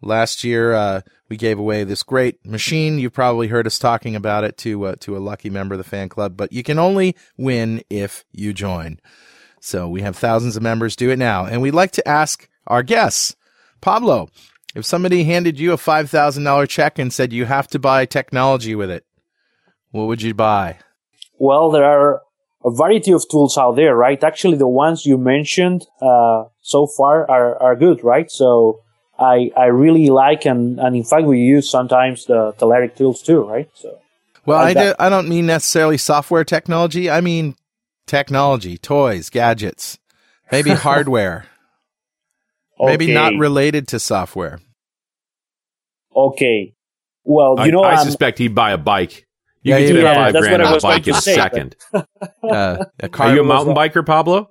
[0.00, 2.98] Last year, uh, we gave away this great machine.
[2.98, 5.84] You've probably heard us talking about it to uh, to a lucky member of the
[5.84, 9.00] fan club, but you can only win if you join.
[9.60, 12.82] So we have thousands of members do it now, and we'd like to ask our
[12.84, 13.34] guests,
[13.80, 14.28] Pablo,
[14.74, 18.06] if somebody handed you a five thousand dollar check and said you have to buy
[18.06, 19.04] technology with it,
[19.90, 20.78] what would you buy?
[21.38, 22.22] Well, there are
[22.64, 24.22] a variety of tools out there, right?
[24.22, 28.30] Actually, the ones you mentioned uh, so far are, are good, right?
[28.30, 28.80] So
[29.18, 33.42] I I really like and and in fact we use sometimes the Telerik tools too,
[33.44, 33.68] right?
[33.74, 33.98] So
[34.46, 37.08] Well, I I, do, I don't mean necessarily software technology.
[37.10, 37.54] I mean
[38.06, 39.98] technology, toys, gadgets,
[40.50, 41.46] maybe hardware,
[42.80, 44.58] maybe not related to software.
[46.14, 46.74] okay.
[47.24, 49.26] Well, I, you know, I I'm- suspect he'd buy a bike.
[49.62, 51.14] You Yeah, could yeah, do that five that's grand what on a bike to in
[51.14, 51.76] a but- second.
[52.42, 54.50] Uh, a car Are you a mountain that- biker, Pablo?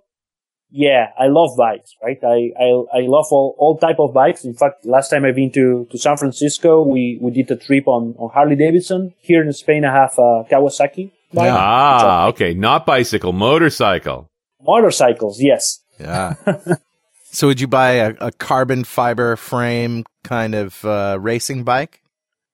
[0.70, 2.18] Yeah, I love bikes, right?
[2.22, 2.66] I, I,
[2.98, 4.44] I love all, all type of bikes.
[4.44, 7.88] In fact, last time I've been to, to San Francisco, we, we did a trip
[7.88, 9.14] on, on Harley Davidson.
[9.20, 11.46] Here in Spain, I have a Kawasaki bike.
[11.46, 11.56] Yeah.
[11.58, 12.54] Ah, okay.
[12.54, 14.30] Not bicycle, motorcycle.
[14.62, 15.80] Motorcycles, yes.
[16.00, 16.34] Yeah.
[17.32, 22.02] so would you buy a, a carbon fiber frame kind of uh, racing bike?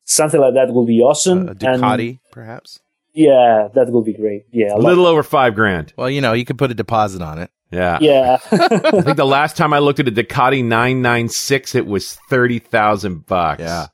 [0.06, 1.39] Something like that will be awesome.
[1.39, 2.80] Uh, a And Ducati, perhaps?
[3.13, 4.44] yeah, that will be great.
[4.52, 5.94] Yeah, I A love- little over five grand.
[5.98, 7.50] Well, you know, you could put a deposit on it.
[7.72, 7.98] Yeah.
[8.02, 8.38] yeah.
[8.52, 13.62] I think the last time I looked at a Ducati 996, it was 30,000 bucks.
[13.62, 13.88] Yeah.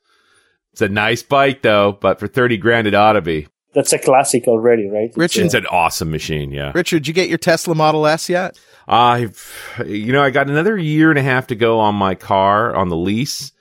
[0.72, 3.46] It's a nice bike though, but for 30 grand it ought to be.
[3.72, 5.10] That's a classic already, right?
[5.16, 6.72] Richard's uh, an awesome machine, yeah.
[6.74, 8.58] Richard, did you get your Tesla Model S yet?
[8.88, 12.74] I've, you know, I got another year and a half to go on my car
[12.74, 13.52] on the lease.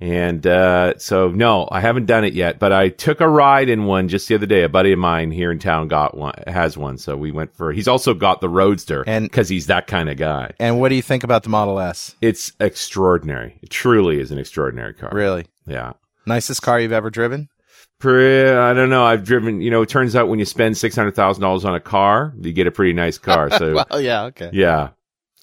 [0.00, 3.84] And, uh, so no, I haven't done it yet, but I took a ride in
[3.84, 4.62] one just the other day.
[4.62, 6.98] A buddy of mine here in town got one, has one.
[6.98, 10.16] So we went for, he's also got the Roadster And- cause he's that kind of
[10.16, 10.52] guy.
[10.60, 12.14] And what do you think about the Model S?
[12.20, 13.58] It's extraordinary.
[13.62, 15.10] It truly is an extraordinary car.
[15.12, 15.46] Really?
[15.66, 15.94] Yeah.
[16.26, 17.48] Nicest car you've ever driven?
[18.00, 19.04] I don't know.
[19.04, 22.52] I've driven, you know, it turns out when you spend $600,000 on a car, you
[22.52, 23.50] get a pretty nice car.
[23.58, 24.50] So, well, yeah, okay.
[24.52, 24.90] yeah.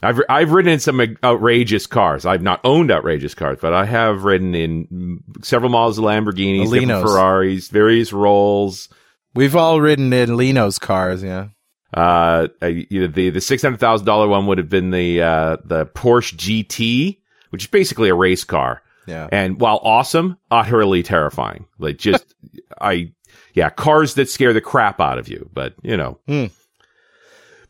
[0.03, 2.25] I've, I've ridden in some outrageous cars.
[2.25, 7.07] I've not owned outrageous cars, but I have ridden in several models of Lamborghinis, different
[7.07, 8.89] Ferraris, various Rolls.
[9.33, 11.49] We've all ridden in Lino's cars, yeah.
[11.93, 17.69] Uh, the, the $600,000 one would have been the, uh, the Porsche GT, which is
[17.69, 18.81] basically a race car.
[19.07, 19.29] Yeah.
[19.31, 21.67] And while awesome, utterly terrifying.
[21.79, 22.35] Like just,
[22.81, 23.13] I,
[23.53, 26.19] yeah, cars that scare the crap out of you, but you know.
[26.27, 26.45] Hmm.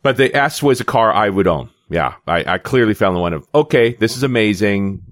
[0.02, 1.70] But the S was a car I would own.
[1.88, 2.14] Yeah.
[2.26, 5.02] I, I clearly found the one of, okay, this is amazing.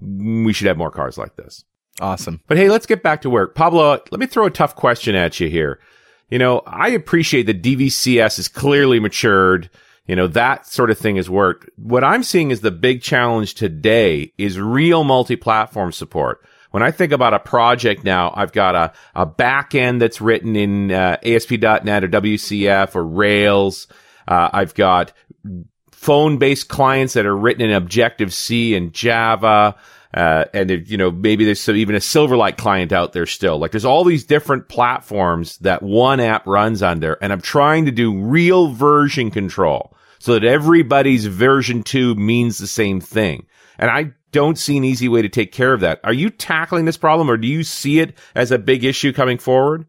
[0.45, 1.63] We should have more cars like this.
[2.01, 2.41] Awesome.
[2.47, 3.55] But hey, let's get back to work.
[3.55, 5.79] Pablo, let me throw a tough question at you here.
[6.29, 9.69] You know, I appreciate that DVCS is clearly matured.
[10.05, 11.69] You know, that sort of thing has worked.
[11.77, 16.45] What I'm seeing is the big challenge today is real multi-platform support.
[16.71, 20.55] When I think about a project now, I've got a, a back end that's written
[20.57, 23.87] in uh, ASP.NET or WCF or Rails.
[24.27, 25.13] Uh, I've got
[26.05, 29.75] phone based clients that are written in Objective C and Java.
[30.13, 33.57] Uh, and if, you know, maybe there's some, even a Silverlight client out there still.
[33.57, 37.13] Like there's all these different platforms that one app runs under.
[37.13, 42.67] And I'm trying to do real version control so that everybody's version two means the
[42.67, 43.47] same thing.
[43.79, 46.01] And I don't see an easy way to take care of that.
[46.03, 49.39] Are you tackling this problem or do you see it as a big issue coming
[49.39, 49.87] forward?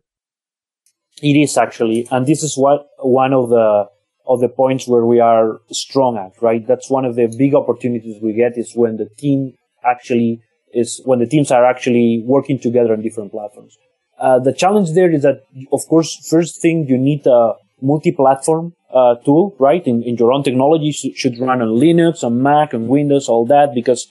[1.23, 2.09] It is actually.
[2.11, 3.91] And this is what one of the,
[4.29, 6.67] of the points where we are strong at, right?
[6.67, 10.43] That's one of the big opportunities we get is when the team actually
[10.75, 13.79] is, when the teams are actually working together on different platforms.
[14.19, 19.15] Uh, the challenge there is that, of course, first thing you need a multi-platform uh,
[19.25, 19.87] tool, right?
[19.87, 23.47] In, in your own technology should, should run on Linux, on Mac, on Windows, all
[23.47, 24.11] that, because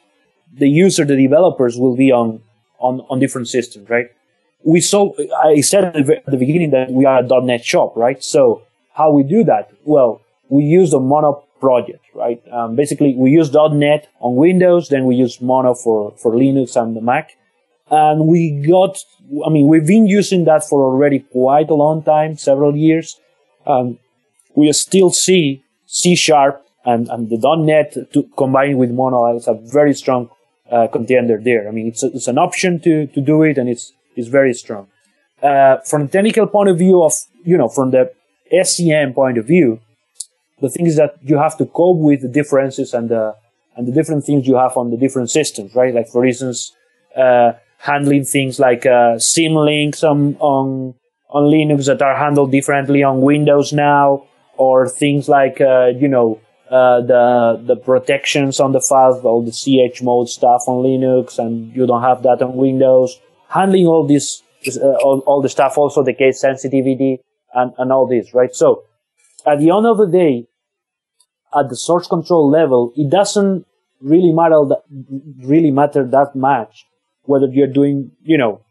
[0.54, 2.42] the user, the developers will be on,
[2.80, 4.08] on, on different systems, right?
[4.64, 8.24] We saw, I said at the beginning that we are a .NET shop, right?
[8.24, 8.64] So
[8.96, 9.72] how we do that?
[9.84, 12.42] Well, we use the Mono project, right?
[12.52, 16.96] Um, basically, we use .NET on Windows, then we use Mono for, for Linux and
[16.96, 17.32] the Mac.
[17.92, 18.98] And we got,
[19.46, 23.20] I mean, we've been using that for already quite a long time, several years.
[23.68, 24.00] Um,
[24.56, 29.54] we still see C sharp and, and the .NET to, combined with Mono as a
[29.54, 30.30] very strong
[30.72, 31.68] uh, contender there.
[31.68, 34.54] I mean, it's, a, it's an option to, to do it and it's, it's very
[34.54, 34.88] strong.
[35.44, 38.12] Uh, from a technical point of view of, you know, from the
[38.54, 39.80] SCM point of view,
[40.62, 43.36] the thing is that you have to cope with the differences and the,
[43.76, 45.94] and the different things you have on the different systems, right?
[45.94, 46.72] Like, for instance,
[47.16, 50.96] uh, handling things like, uh, symlinks on, on,
[51.30, 54.26] on Linux that are handled differently on Windows now,
[54.58, 56.40] or things like, uh, you know,
[56.72, 61.86] uh, the the protections on the files, all the chmod stuff on Linux, and you
[61.86, 63.20] don't have that on Windows.
[63.50, 67.20] Handling all this, uh, all, all the stuff, also the case sensitivity
[67.56, 68.54] and, and all this, right?
[68.54, 68.84] So
[69.46, 70.48] at the end of the day,
[71.58, 73.66] at the source control level, it doesn't
[74.02, 74.84] really matter that,
[75.44, 76.86] really matter that much
[77.24, 78.62] whether you're doing, you know,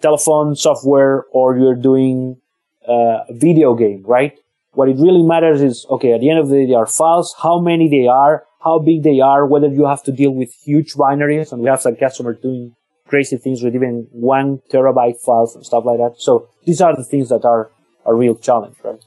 [0.00, 2.40] telephone software or you're doing
[2.88, 4.38] uh, a video game, right?
[4.72, 7.34] What it really matters is, okay, at the end of the day, they are files,
[7.42, 10.94] how many they are, how big they are, whether you have to deal with huge
[10.94, 12.74] binaries, and we have some customers doing
[13.06, 16.14] crazy things with even one terabyte files and stuff like that.
[16.18, 17.70] So these are the things that are
[18.06, 19.02] a real challenge, right?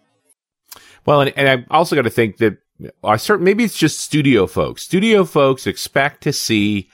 [1.06, 2.58] Well, and, and I also got to think that
[3.04, 4.84] I certain maybe it's just studio folks.
[4.84, 6.90] Studio folks expect to see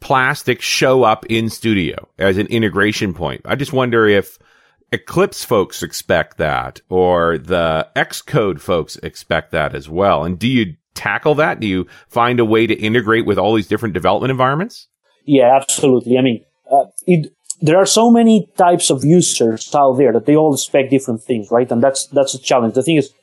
[0.00, 3.42] plastic show up in studio as an integration point.
[3.44, 4.38] I just wonder if
[4.92, 10.24] Eclipse folks expect that, or the Xcode folks expect that as well.
[10.24, 11.60] And do you tackle that?
[11.60, 14.88] Do you find a way to integrate with all these different development environments?
[15.24, 16.18] Yeah, absolutely.
[16.18, 20.36] I mean, uh, it, there are so many types of users out there that they
[20.36, 21.70] all expect different things, right?
[21.70, 22.74] And that's that's a challenge.
[22.74, 23.14] The thing is,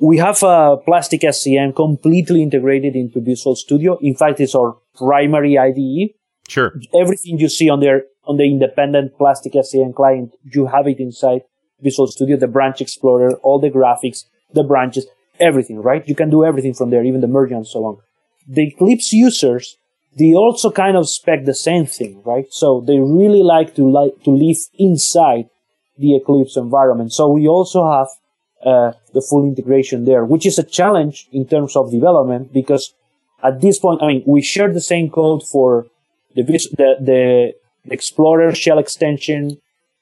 [0.00, 3.98] we have a Plastic SCM completely integrated into Visual Studio.
[3.98, 6.14] In fact, it's our primary IDE.
[6.48, 6.72] Sure.
[6.94, 11.42] Everything you see on there on the independent Plastic SCM client, you have it inside
[11.80, 15.06] Visual Studio, the branch explorer, all the graphics, the branches,
[15.40, 16.06] everything, right?
[16.06, 17.98] You can do everything from there, even the merge and so on.
[18.46, 19.77] The Eclipse users,
[20.16, 22.46] they also kind of expect the same thing, right?
[22.50, 25.48] So they really like to like to live inside
[25.96, 27.12] the Eclipse environment.
[27.12, 28.08] So we also have
[28.64, 32.94] uh, the full integration there, which is a challenge in terms of development because
[33.42, 35.86] at this point, I mean, we share the same code for
[36.34, 37.52] the the, the
[37.90, 39.58] Explorer shell extension,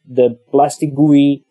[0.09, 1.45] the plastic GUI,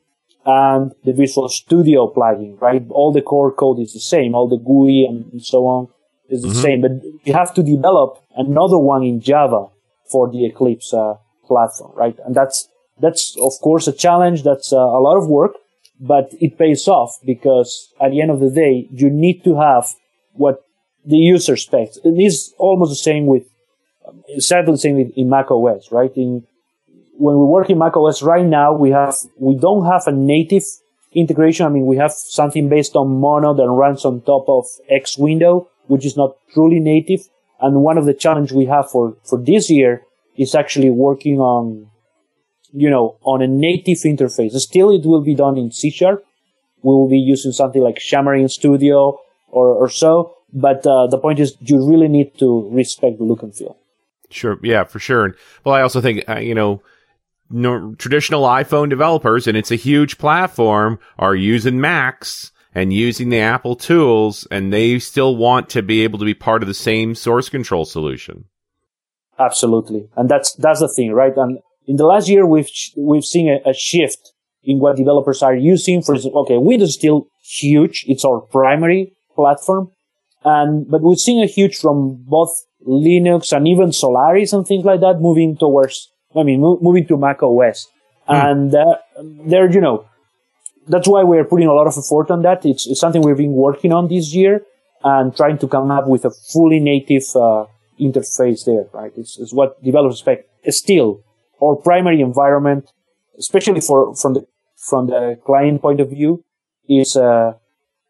[0.45, 2.83] and the Visual Studio plugin, right?
[2.89, 4.35] All the core code is the same.
[4.35, 5.87] All the GUI and so on
[6.29, 6.61] is the mm-hmm.
[6.61, 6.91] same, but
[7.23, 9.67] you have to develop another one in Java
[10.11, 11.15] for the Eclipse uh,
[11.47, 12.17] platform, right?
[12.25, 12.69] And that's
[12.99, 14.43] that's of course a challenge.
[14.43, 15.53] That's uh, a lot of work,
[15.99, 19.93] but it pays off because at the end of the day, you need to have
[20.33, 20.65] what
[21.05, 21.99] the user expects.
[22.03, 23.43] And it's almost the same with,
[24.27, 26.11] exactly the same in Mac OS, right?
[26.15, 26.45] In,
[27.17, 30.63] when we work in Mac OS right now, we have, we don't have a native
[31.13, 31.65] integration.
[31.65, 35.69] I mean, we have something based on Mono that runs on top of X window,
[35.87, 37.21] which is not truly native.
[37.65, 40.03] And one of the challenge we have for, for this year
[40.37, 41.89] is actually working on,
[42.71, 44.51] you know, on a native interface.
[44.59, 46.23] Still, it will be done in C sharp.
[46.83, 50.35] We will be using something like Xamarin Studio or, or so.
[50.53, 53.77] But uh, the point is, you really need to respect the look and feel.
[54.29, 54.59] Sure.
[54.61, 55.25] Yeah, for sure.
[55.25, 56.83] And well, I also think, uh, you know,
[57.49, 63.39] no, traditional iPhone developers, and it's a huge platform, are using Macs and using the
[63.39, 67.15] Apple tools, and they still want to be able to be part of the same
[67.15, 68.45] source control solution.
[69.39, 71.35] Absolutely, and that's that's the thing, right?
[71.35, 75.55] And in the last year, we've we've seen a, a shift in what developers are
[75.55, 76.01] using.
[76.01, 79.91] For example, okay, Windows is still huge; it's our primary platform,
[80.43, 82.51] and but we've seen a huge from both
[82.87, 87.17] Linux and even Solaris and things like that moving towards I mean, mo- moving to
[87.17, 87.87] Mac OS.
[88.27, 88.51] Mm.
[88.51, 88.95] And uh,
[89.47, 90.05] there, you know,
[90.87, 92.65] that's why we're putting a lot of effort on that.
[92.65, 94.61] It's, it's, something we've been working on this year
[95.03, 97.65] and trying to come up with a fully native uh,
[97.99, 99.11] interface there, right?
[99.17, 100.49] It's, it's, what developers expect.
[100.69, 101.23] Still,
[101.61, 102.91] our primary environment,
[103.37, 106.43] especially for from the from the client point of view,
[106.89, 107.53] is uh,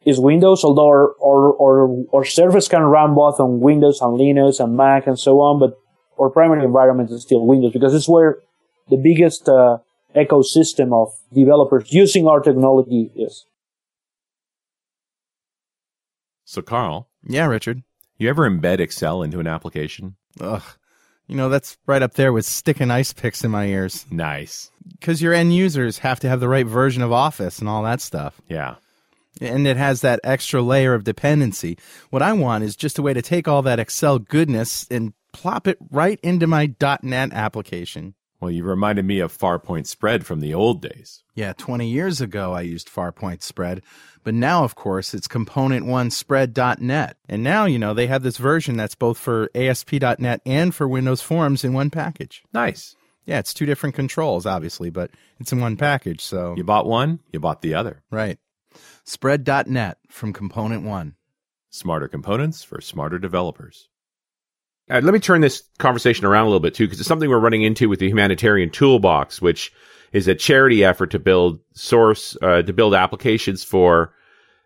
[0.05, 0.63] is Windows.
[0.63, 5.05] Although our, our our our service can run both on Windows and Linux and Mac
[5.05, 5.78] and so on, but
[6.17, 8.38] our primary environment is still Windows because it's where
[8.89, 9.80] the biggest uh,
[10.16, 13.45] ecosystem of developers using our technology is.
[16.45, 17.09] So, Carl.
[17.24, 17.84] Yeah, Richard.
[18.18, 20.16] You ever embed Excel into an application?
[20.39, 20.63] Ugh.
[21.28, 24.05] You know, that's right up there with sticking ice picks in my ears.
[24.11, 24.72] Nice.
[24.88, 27.99] Because your end users have to have the right version of Office and all that
[27.99, 28.39] stuff.
[28.47, 28.76] Yeah.
[29.41, 31.78] And it has that extra layer of dependency.
[32.09, 35.68] What I want is just a way to take all that Excel goodness and plop
[35.68, 38.14] it right into my .NET application.
[38.39, 41.23] Well, you reminded me of Farpoint Spread from the old days.
[41.36, 43.81] Yeah, 20 years ago I used Farpoint Spread,
[44.23, 47.17] but now of course it's ComponentOne Spread.net.
[47.29, 51.21] And now, you know, they have this version that's both for ASP.NET and for Windows
[51.21, 52.43] Forms in one package.
[52.53, 52.95] Nice.
[53.25, 55.09] Yeah, it's two different controls, obviously, but
[55.39, 56.53] it's in one package, so.
[56.55, 58.03] You bought one, you bought the other.
[58.11, 58.38] Right.
[59.05, 61.13] Spread.net from ComponentOne.
[61.69, 63.89] Smarter components for smarter developers.
[64.89, 67.39] Uh, let me turn this conversation around a little bit too, because it's something we're
[67.39, 69.71] running into with the humanitarian toolbox, which
[70.11, 74.13] is a charity effort to build source, uh, to build applications for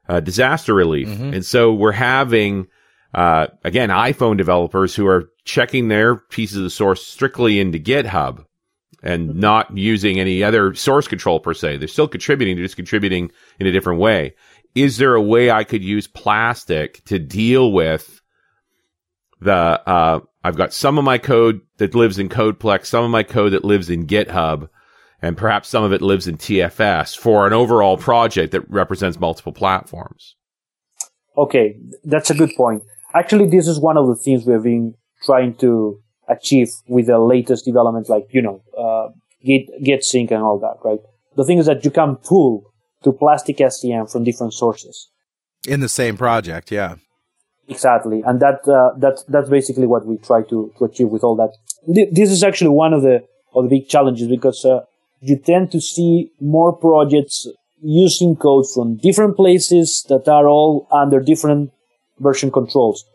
[0.10, 1.08] uh, disaster relief.
[1.08, 1.34] Mm-hmm.
[1.36, 2.68] And so we're having,
[3.14, 8.46] uh, again, iPhone developers who are checking their pieces of the source strictly into GitHub
[9.02, 11.78] and not using any other source control per se.
[11.78, 14.36] They're still contributing, they're just contributing in a different way.
[14.76, 18.19] Is there a way I could use plastic to deal with
[19.42, 23.24] the uh, I've got some of my code that lives in CodePlex, some of my
[23.24, 24.70] code that lives in GitHub,
[25.22, 29.52] and perhaps some of it lives in TFS for an overall project that represents multiple
[29.52, 30.36] platforms.
[31.38, 32.84] Okay, that's a good point.
[33.14, 37.66] Actually, this is one of the things we've been trying to achieve with the latest
[37.66, 39.10] developments, like you know, uh,
[39.44, 41.00] Git, Git sync and all that, right?
[41.36, 42.74] The thing is that you can pull
[43.04, 45.10] to Plastic SCM from different sources
[45.68, 46.72] in the same project.
[46.72, 46.96] Yeah,
[47.70, 51.36] Exactly, and that uh, that that's basically what we try to, to achieve with all
[51.36, 51.52] that.
[52.12, 54.82] This is actually one of the of the big challenges because uh,
[55.22, 57.48] you tend to see more projects
[57.82, 61.72] using code from different places that are all under different
[62.20, 63.06] version controls.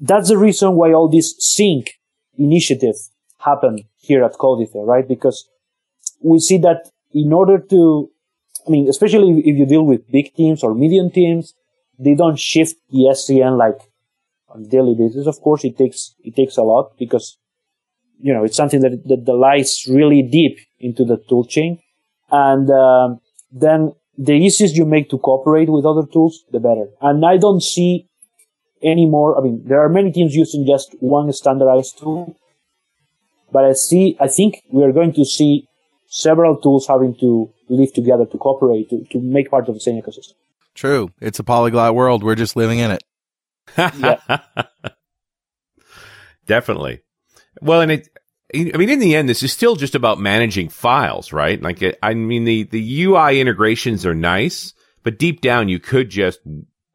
[0.00, 1.98] That's the reason why all this sync
[2.38, 2.96] initiative
[3.38, 5.06] happened here at Codice, right?
[5.06, 5.48] Because
[6.22, 8.10] we see that in order to,
[8.66, 11.54] I mean, especially if you deal with big teams or medium teams,
[11.98, 13.78] they don't shift the SCM like
[14.48, 15.26] on daily basis.
[15.26, 17.38] Of course, it takes, it takes a lot because,
[18.20, 21.78] you know, it's something that, that, lies really deep into the tool chain.
[22.30, 23.20] And, um,
[23.50, 26.86] then the easiest you make to cooperate with other tools, the better.
[27.00, 28.08] And I don't see
[28.82, 29.38] any more.
[29.38, 32.36] I mean, there are many teams using just one standardized tool,
[33.50, 35.68] but I see, I think we are going to see
[36.08, 40.00] several tools having to live together to cooperate to, to make part of the same
[40.00, 40.34] ecosystem.
[40.74, 41.10] True.
[41.20, 42.22] It's a polyglot world.
[42.22, 43.04] We're just living in it.
[46.46, 47.02] Definitely.
[47.60, 48.08] Well, and it,
[48.54, 51.60] I mean, in the end, this is still just about managing files, right?
[51.60, 56.40] Like, I mean, the, the UI integrations are nice, but deep down, you could just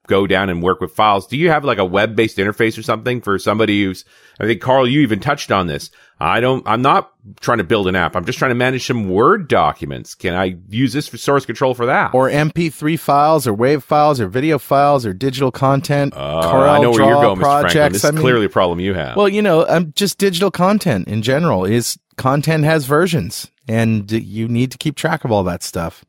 [0.07, 1.27] go down and work with files.
[1.27, 4.03] Do you have like a web based interface or something for somebody who's,
[4.39, 5.91] I think Carl, you even touched on this.
[6.19, 8.15] I don't, I'm not trying to build an app.
[8.15, 10.15] I'm just trying to manage some Word documents.
[10.15, 12.15] Can I use this for source control for that?
[12.15, 16.13] Or MP3 files, or WAV files, or video files, or digital content.
[16.15, 17.61] Uh, Carl I know where you're going, Mr.
[17.61, 17.93] Franklin.
[17.93, 19.15] This I is mean- clearly a problem you have.
[19.15, 24.47] Well, you know, um, just digital content in general is content has versions, and you
[24.47, 26.03] need to keep track of all that stuff.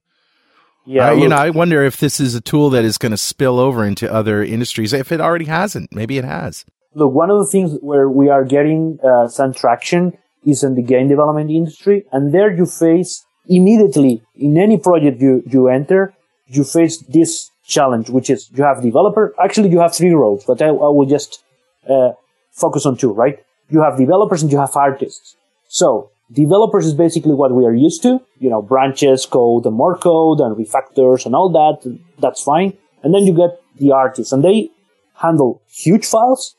[0.89, 3.19] Yeah, I, you know, I wonder if this is a tool that is going to
[3.19, 4.95] spill over into other industries.
[4.95, 6.65] If it already hasn't, maybe it has.
[6.95, 10.17] look, one of the things where we are getting uh, some traction
[10.47, 15.43] is in the game development industry, and there you face immediately in any project you
[15.47, 16.15] you enter,
[16.47, 19.35] you face this challenge, which is you have developer.
[19.39, 21.43] Actually, you have three roles, but I, I will just
[21.87, 22.13] uh,
[22.51, 23.13] focus on two.
[23.13, 23.45] Right?
[23.69, 25.37] You have developers and you have artists.
[25.69, 28.21] So developers is basically what we are used to.
[28.39, 31.99] You know, branches, code, and more code, and refactors, and all that.
[32.19, 32.77] That's fine.
[33.03, 34.71] And then you get the artists, and they
[35.15, 36.57] handle huge files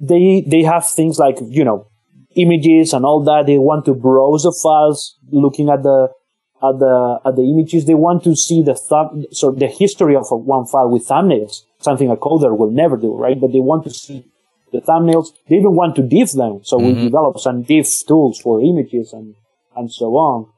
[0.00, 1.86] they they have things like you know
[2.34, 3.46] images and all that.
[3.46, 6.08] They want to browse the files, looking at the
[6.62, 7.86] at the at the images.
[7.86, 12.10] They want to see the thumb, so the history of one file with thumbnails, something
[12.10, 13.40] a coder will never do, right?
[13.40, 14.24] But they want to see
[14.76, 15.28] the thumbnails.
[15.48, 19.34] They even want to diff them, so we develop some diff tools for images and
[19.76, 20.48] and so on.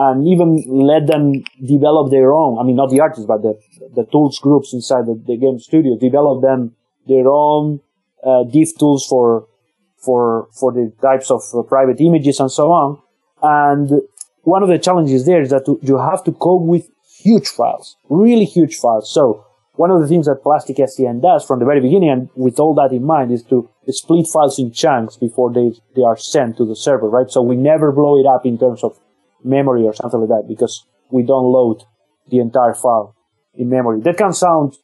[0.00, 2.58] And even let them develop their own.
[2.58, 3.58] I mean, not the artists, but the
[3.94, 6.76] the tools groups inside the, the game studio develop them
[7.06, 7.80] their own
[8.24, 9.48] uh, diff tools for
[9.96, 12.98] for for the types of uh, private images and so on.
[13.42, 14.02] And
[14.42, 16.88] one of the challenges there is that you have to cope with
[17.22, 19.12] huge files, really huge files.
[19.12, 19.44] So
[19.78, 22.74] one of the things that Plastic SCM does from the very beginning, and with all
[22.74, 26.66] that in mind, is to split files in chunks before they they are sent to
[26.66, 27.30] the server, right?
[27.30, 28.98] So we never blow it up in terms of
[29.44, 31.84] memory or something like that because we don't load
[32.28, 33.14] the entire file
[33.54, 34.00] in memory.
[34.00, 34.76] That can sound,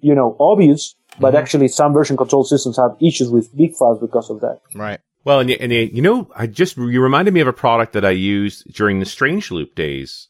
[0.00, 1.36] you know, obvious, but mm-hmm.
[1.36, 4.60] actually some version control systems have issues with big files because of that.
[4.76, 5.00] Right.
[5.24, 8.10] Well, and, and you know, I just you reminded me of a product that I
[8.10, 10.28] used during the Strange Loop days,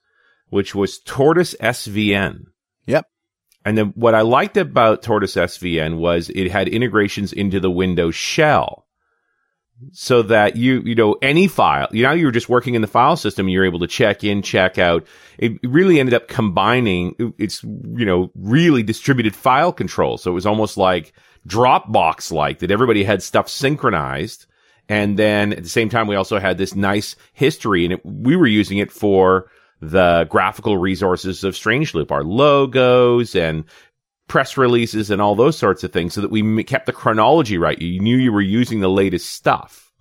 [0.48, 2.44] which was Tortoise SVN.
[2.86, 3.06] Yep.
[3.64, 8.14] And then what I liked about Tortoise SVN was it had integrations into the Windows
[8.14, 8.86] shell.
[9.92, 13.16] So that you, you know, any file, you know, you're just working in the file
[13.16, 15.06] system, you're able to check in, check out.
[15.38, 20.18] It really ended up combining, it's, you know, really distributed file control.
[20.18, 21.14] So it was almost like
[21.48, 24.44] Dropbox like that everybody had stuff synchronized.
[24.90, 28.36] And then at the same time, we also had this nice history and it, we
[28.36, 29.50] were using it for
[29.80, 33.64] the graphical resources of Strange Loop, our logos and
[34.28, 37.80] press releases and all those sorts of things so that we kept the chronology right.
[37.80, 39.92] You knew you were using the latest stuff.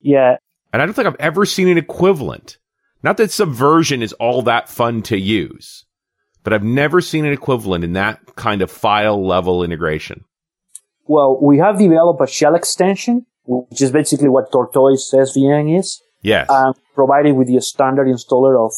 [0.00, 0.36] Yeah,
[0.72, 2.58] And I don't think I've ever seen an equivalent.
[3.02, 5.84] Not that Subversion is all that fun to use,
[6.42, 10.24] but I've never seen an equivalent in that kind of file level integration.
[11.06, 16.46] Well, we have developed a shell extension, which is basically what Tortoise SVN is, Yes.
[16.48, 18.72] and provided with the standard installer of,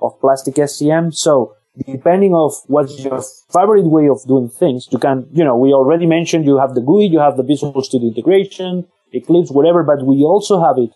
[0.00, 1.14] of Plastic SCM.
[1.14, 1.54] So
[1.86, 3.22] depending of what's your
[3.52, 6.80] favorite way of doing things, you can, you know, we already mentioned you have the
[6.80, 10.90] GUI, you have the Visual Studio integration, Eclipse, whatever, but we also have it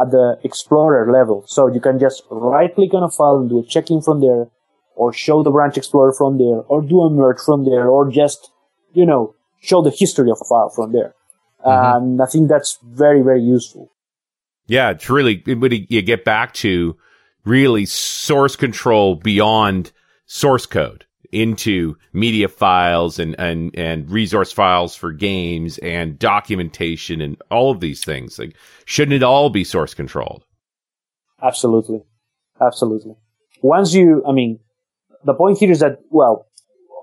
[0.00, 1.44] at the Explorer level.
[1.46, 4.46] So you can just right click on a file and do a check-in from there,
[4.94, 8.50] or show the branch explorer from there, or do a merge from there, or just,
[8.92, 11.14] you know, show the history of a file from there.
[11.64, 11.96] Mm-hmm.
[11.96, 13.90] And I think that's very, very useful.
[14.70, 16.96] Yeah, it's really, it you get back to
[17.44, 19.90] really source control beyond
[20.26, 27.42] source code into media files and, and, and resource files for games and documentation and
[27.50, 28.38] all of these things.
[28.38, 28.54] Like,
[28.84, 30.44] shouldn't it all be source controlled?
[31.42, 32.02] Absolutely.
[32.60, 33.16] Absolutely.
[33.62, 34.60] Once you, I mean,
[35.24, 36.46] the point here is that, well,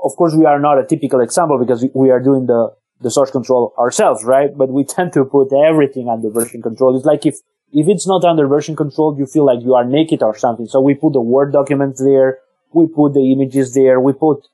[0.05, 2.69] of course we are not a typical example because we are doing the,
[3.01, 4.57] the source control ourselves, right?
[4.57, 6.95] But we tend to put everything under version control.
[6.95, 7.35] It's like if,
[7.73, 10.67] if it's not under version control, you feel like you are naked or something.
[10.67, 12.39] So we put the Word documents there.
[12.73, 13.99] We put the images there.
[13.99, 14.47] We put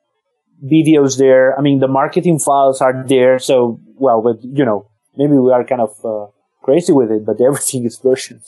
[0.64, 1.58] videos there.
[1.58, 3.38] I mean, the marketing files are there.
[3.38, 6.30] So, well, but, you know, maybe we are kind of, uh,
[6.62, 8.42] crazy with it, but everything is versioned.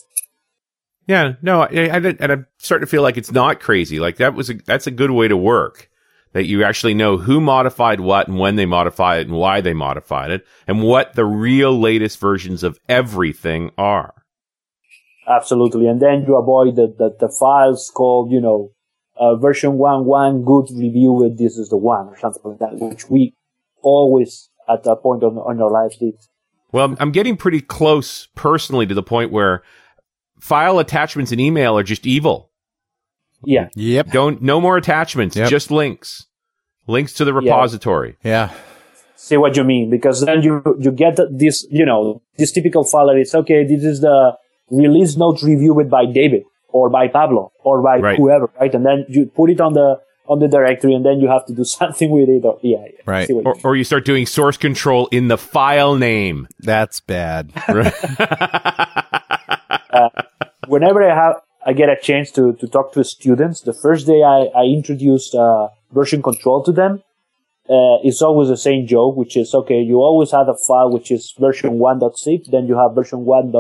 [1.07, 4.01] Yeah, no, I, I, and I'm starting to feel like it's not crazy.
[4.01, 5.89] Like that was a, that's a good way to work.
[6.33, 9.73] That you actually know who modified what and when they modified it and why they
[9.73, 14.13] modified it and what the real latest versions of everything are.
[15.29, 15.87] Absolutely.
[15.89, 18.71] And then you avoid the, the, the files called, you know,
[19.19, 22.75] uh, version one, one good review with this is the one or something like that,
[22.79, 23.35] which we
[23.83, 26.15] always at that point on, on our lives did.
[26.73, 29.63] Well, I'm- I'm getting pretty close personally to the point where
[30.39, 32.51] file attachments in email are just evil.
[33.45, 33.69] Yeah.
[33.75, 34.09] Yep.
[34.13, 35.49] Don't, no more attachments, Yep.
[35.51, 36.27] just links.
[36.87, 38.17] Links to the repository.
[38.23, 38.53] Yeah.
[39.17, 43.07] see what you mean because then you you get this you know this typical file
[43.09, 44.37] that it's okay this is the
[44.71, 48.19] release notes reviewed by David or by Pablo or by Right.
[48.19, 51.29] whoever right and then you put it on the on the directory and then you
[51.29, 53.27] have to do something with it or yeah, yeah Right.
[53.29, 56.49] see what you Or, you start doing source control in the file name.
[56.59, 57.53] That's bad.
[60.67, 64.23] whenever I have I get a chance to to talk to students the first day
[64.23, 67.03] I I introduced uh, version control to them
[67.69, 69.81] uh, it's always the same joke, which is okay.
[69.81, 73.25] You always have a file which is version one dot zip, then you have version
[73.25, 73.51] one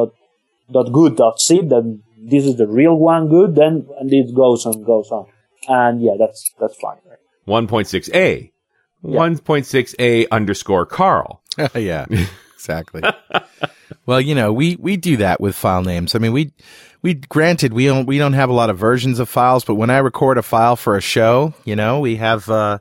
[0.70, 1.68] dot dot good dot zip.
[1.68, 3.54] Then this is the real one good.
[3.54, 5.26] Then and it goes on, goes on,
[5.68, 6.98] and yeah, that's that's fine.
[7.08, 7.18] Right?
[7.46, 8.50] 1.6a.
[9.04, 11.42] 1.6a underscore Carl.
[11.74, 12.06] yeah,
[12.54, 13.02] exactly.
[14.06, 16.14] well, you know, we we do that with file names.
[16.14, 16.52] I mean, we
[17.02, 19.90] we granted we don't we don't have a lot of versions of files, but when
[19.90, 22.78] I record a file for a show, you know, we have uh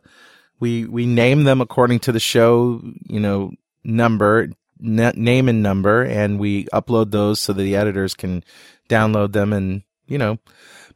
[0.59, 3.51] we we name them according to the show, you know,
[3.83, 4.49] number,
[4.83, 8.43] n- name and number, and we upload those so that the editors can
[8.89, 10.37] download them and you know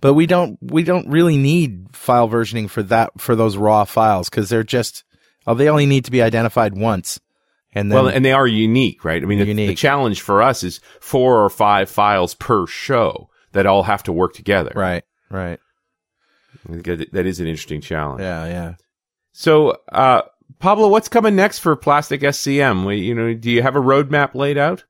[0.01, 4.29] but we don't we don't really need file versioning for that for those raw files
[4.29, 5.03] because they're just
[5.47, 7.19] oh they only need to be identified once
[7.73, 9.21] and then Well, and they are unique, right?
[9.21, 13.65] I mean, the, the challenge for us is four or five files per show that
[13.65, 14.71] all have to work together.
[14.75, 15.59] right right
[16.67, 18.21] I think that- That is an interesting challenge.
[18.21, 18.73] yeah yeah
[19.31, 20.21] So, uh,
[20.59, 22.85] Pablo, what's coming next for Plastic SCM?
[22.85, 24.83] We- You know, do you have a roadmap laid out?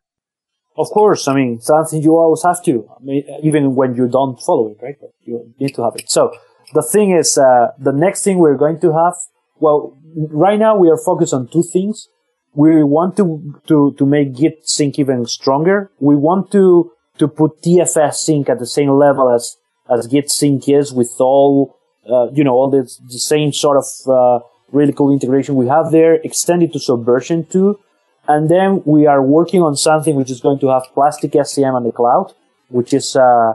[0.78, 4.40] Of course, I mean something you always have to, I mean, even when you don't
[4.40, 4.96] follow it, right?
[5.00, 6.10] But you need to have it.
[6.10, 6.32] So
[6.74, 9.14] the thing is, uh, the next thing we're going to have.
[9.60, 9.98] Well,
[10.32, 12.08] right now we are focused on two things.
[12.56, 13.26] We want to
[13.68, 15.92] to to make Git sync even stronger.
[16.00, 19.58] We want to to put TFS sync at the same level as
[19.90, 21.76] as Git sync is with all
[22.10, 24.40] uh, you know all the, the same sort of uh,
[24.72, 26.16] really cool integration we have there.
[26.16, 27.80] Extend it to Subversion too.
[28.28, 31.84] And then we are working on something which is going to have plastic SCM on
[31.84, 32.34] the cloud,
[32.68, 33.54] which is, uh,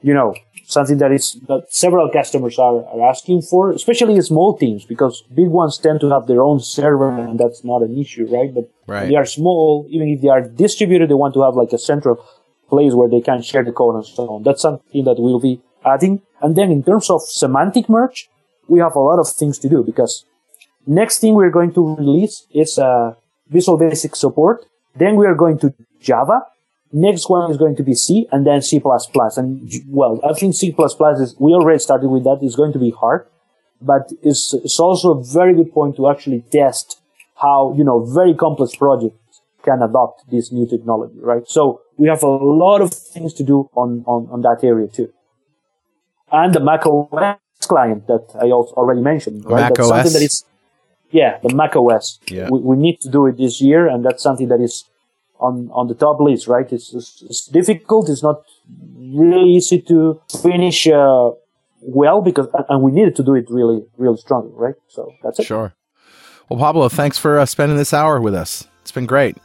[0.00, 0.34] you know,
[0.64, 5.48] something that is that several customers are, are asking for, especially small teams, because big
[5.48, 8.54] ones tend to have their own server, and that's not an issue, right?
[8.54, 9.08] But Right.
[9.08, 12.24] they are small, even if they are distributed, they want to have like a central
[12.68, 14.42] place where they can share the code and so on.
[14.42, 16.22] That's something that we'll be adding.
[16.40, 18.28] And then in terms of semantic merge,
[18.68, 20.24] we have a lot of things to do because
[20.86, 23.14] next thing we're going to release is uh,
[23.48, 24.64] Visual Basic support.
[24.96, 26.42] Then we are going to Java.
[26.92, 28.80] Next one is going to be C and then C++.
[29.36, 32.40] And well, I think C++ is, we already started with that.
[32.42, 33.26] It's going to be hard,
[33.80, 37.00] but it's, it's also a very good point to actually test
[37.36, 41.48] how, you know, very complex projects can adopt this new technology, right?
[41.48, 45.12] So we have a lot of things to do on, on, on that area too.
[46.30, 49.62] And the Mac OS client that I also already mentioned, right?
[49.62, 49.88] Mac That's OS?
[49.88, 50.44] something that is,
[51.12, 52.18] yeah, the Mac OS.
[52.28, 52.48] Yeah.
[52.50, 54.84] We, we need to do it this year, and that's something that is
[55.38, 56.70] on, on the top list, right?
[56.72, 58.08] It's, it's, it's difficult.
[58.08, 58.42] It's not
[58.98, 61.30] really easy to finish, uh,
[61.84, 64.74] well because, and we needed to do it really, really strongly, right?
[64.88, 65.46] So that's it.
[65.46, 65.74] sure
[66.48, 69.36] well pablo thanks for uh, spending this hour with us it's been great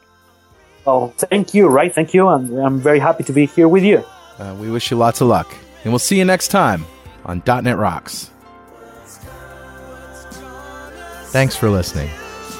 [0.85, 1.93] Well, thank you, right?
[1.93, 2.27] Thank you.
[2.29, 4.03] And I'm very happy to be here with you.
[4.39, 5.47] uh, we wish you lots of luck
[5.83, 6.85] and we'll see you next time
[7.25, 8.31] on net rocks
[11.27, 12.09] thanks for listening.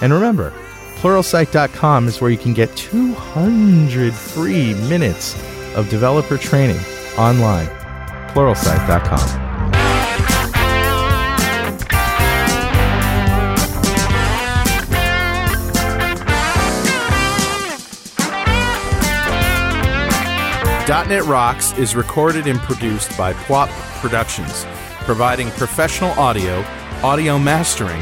[0.01, 0.53] And remember
[0.97, 5.36] pluralsight.com is where you can get 200 free minutes
[5.76, 6.80] of developer training
[7.18, 7.68] online.
[8.30, 9.47] Pluralsight.com
[20.88, 23.68] .NET Rocks is recorded and produced by Pwop
[24.01, 24.65] Productions,
[25.05, 26.63] providing professional audio,
[27.03, 28.01] audio mastering,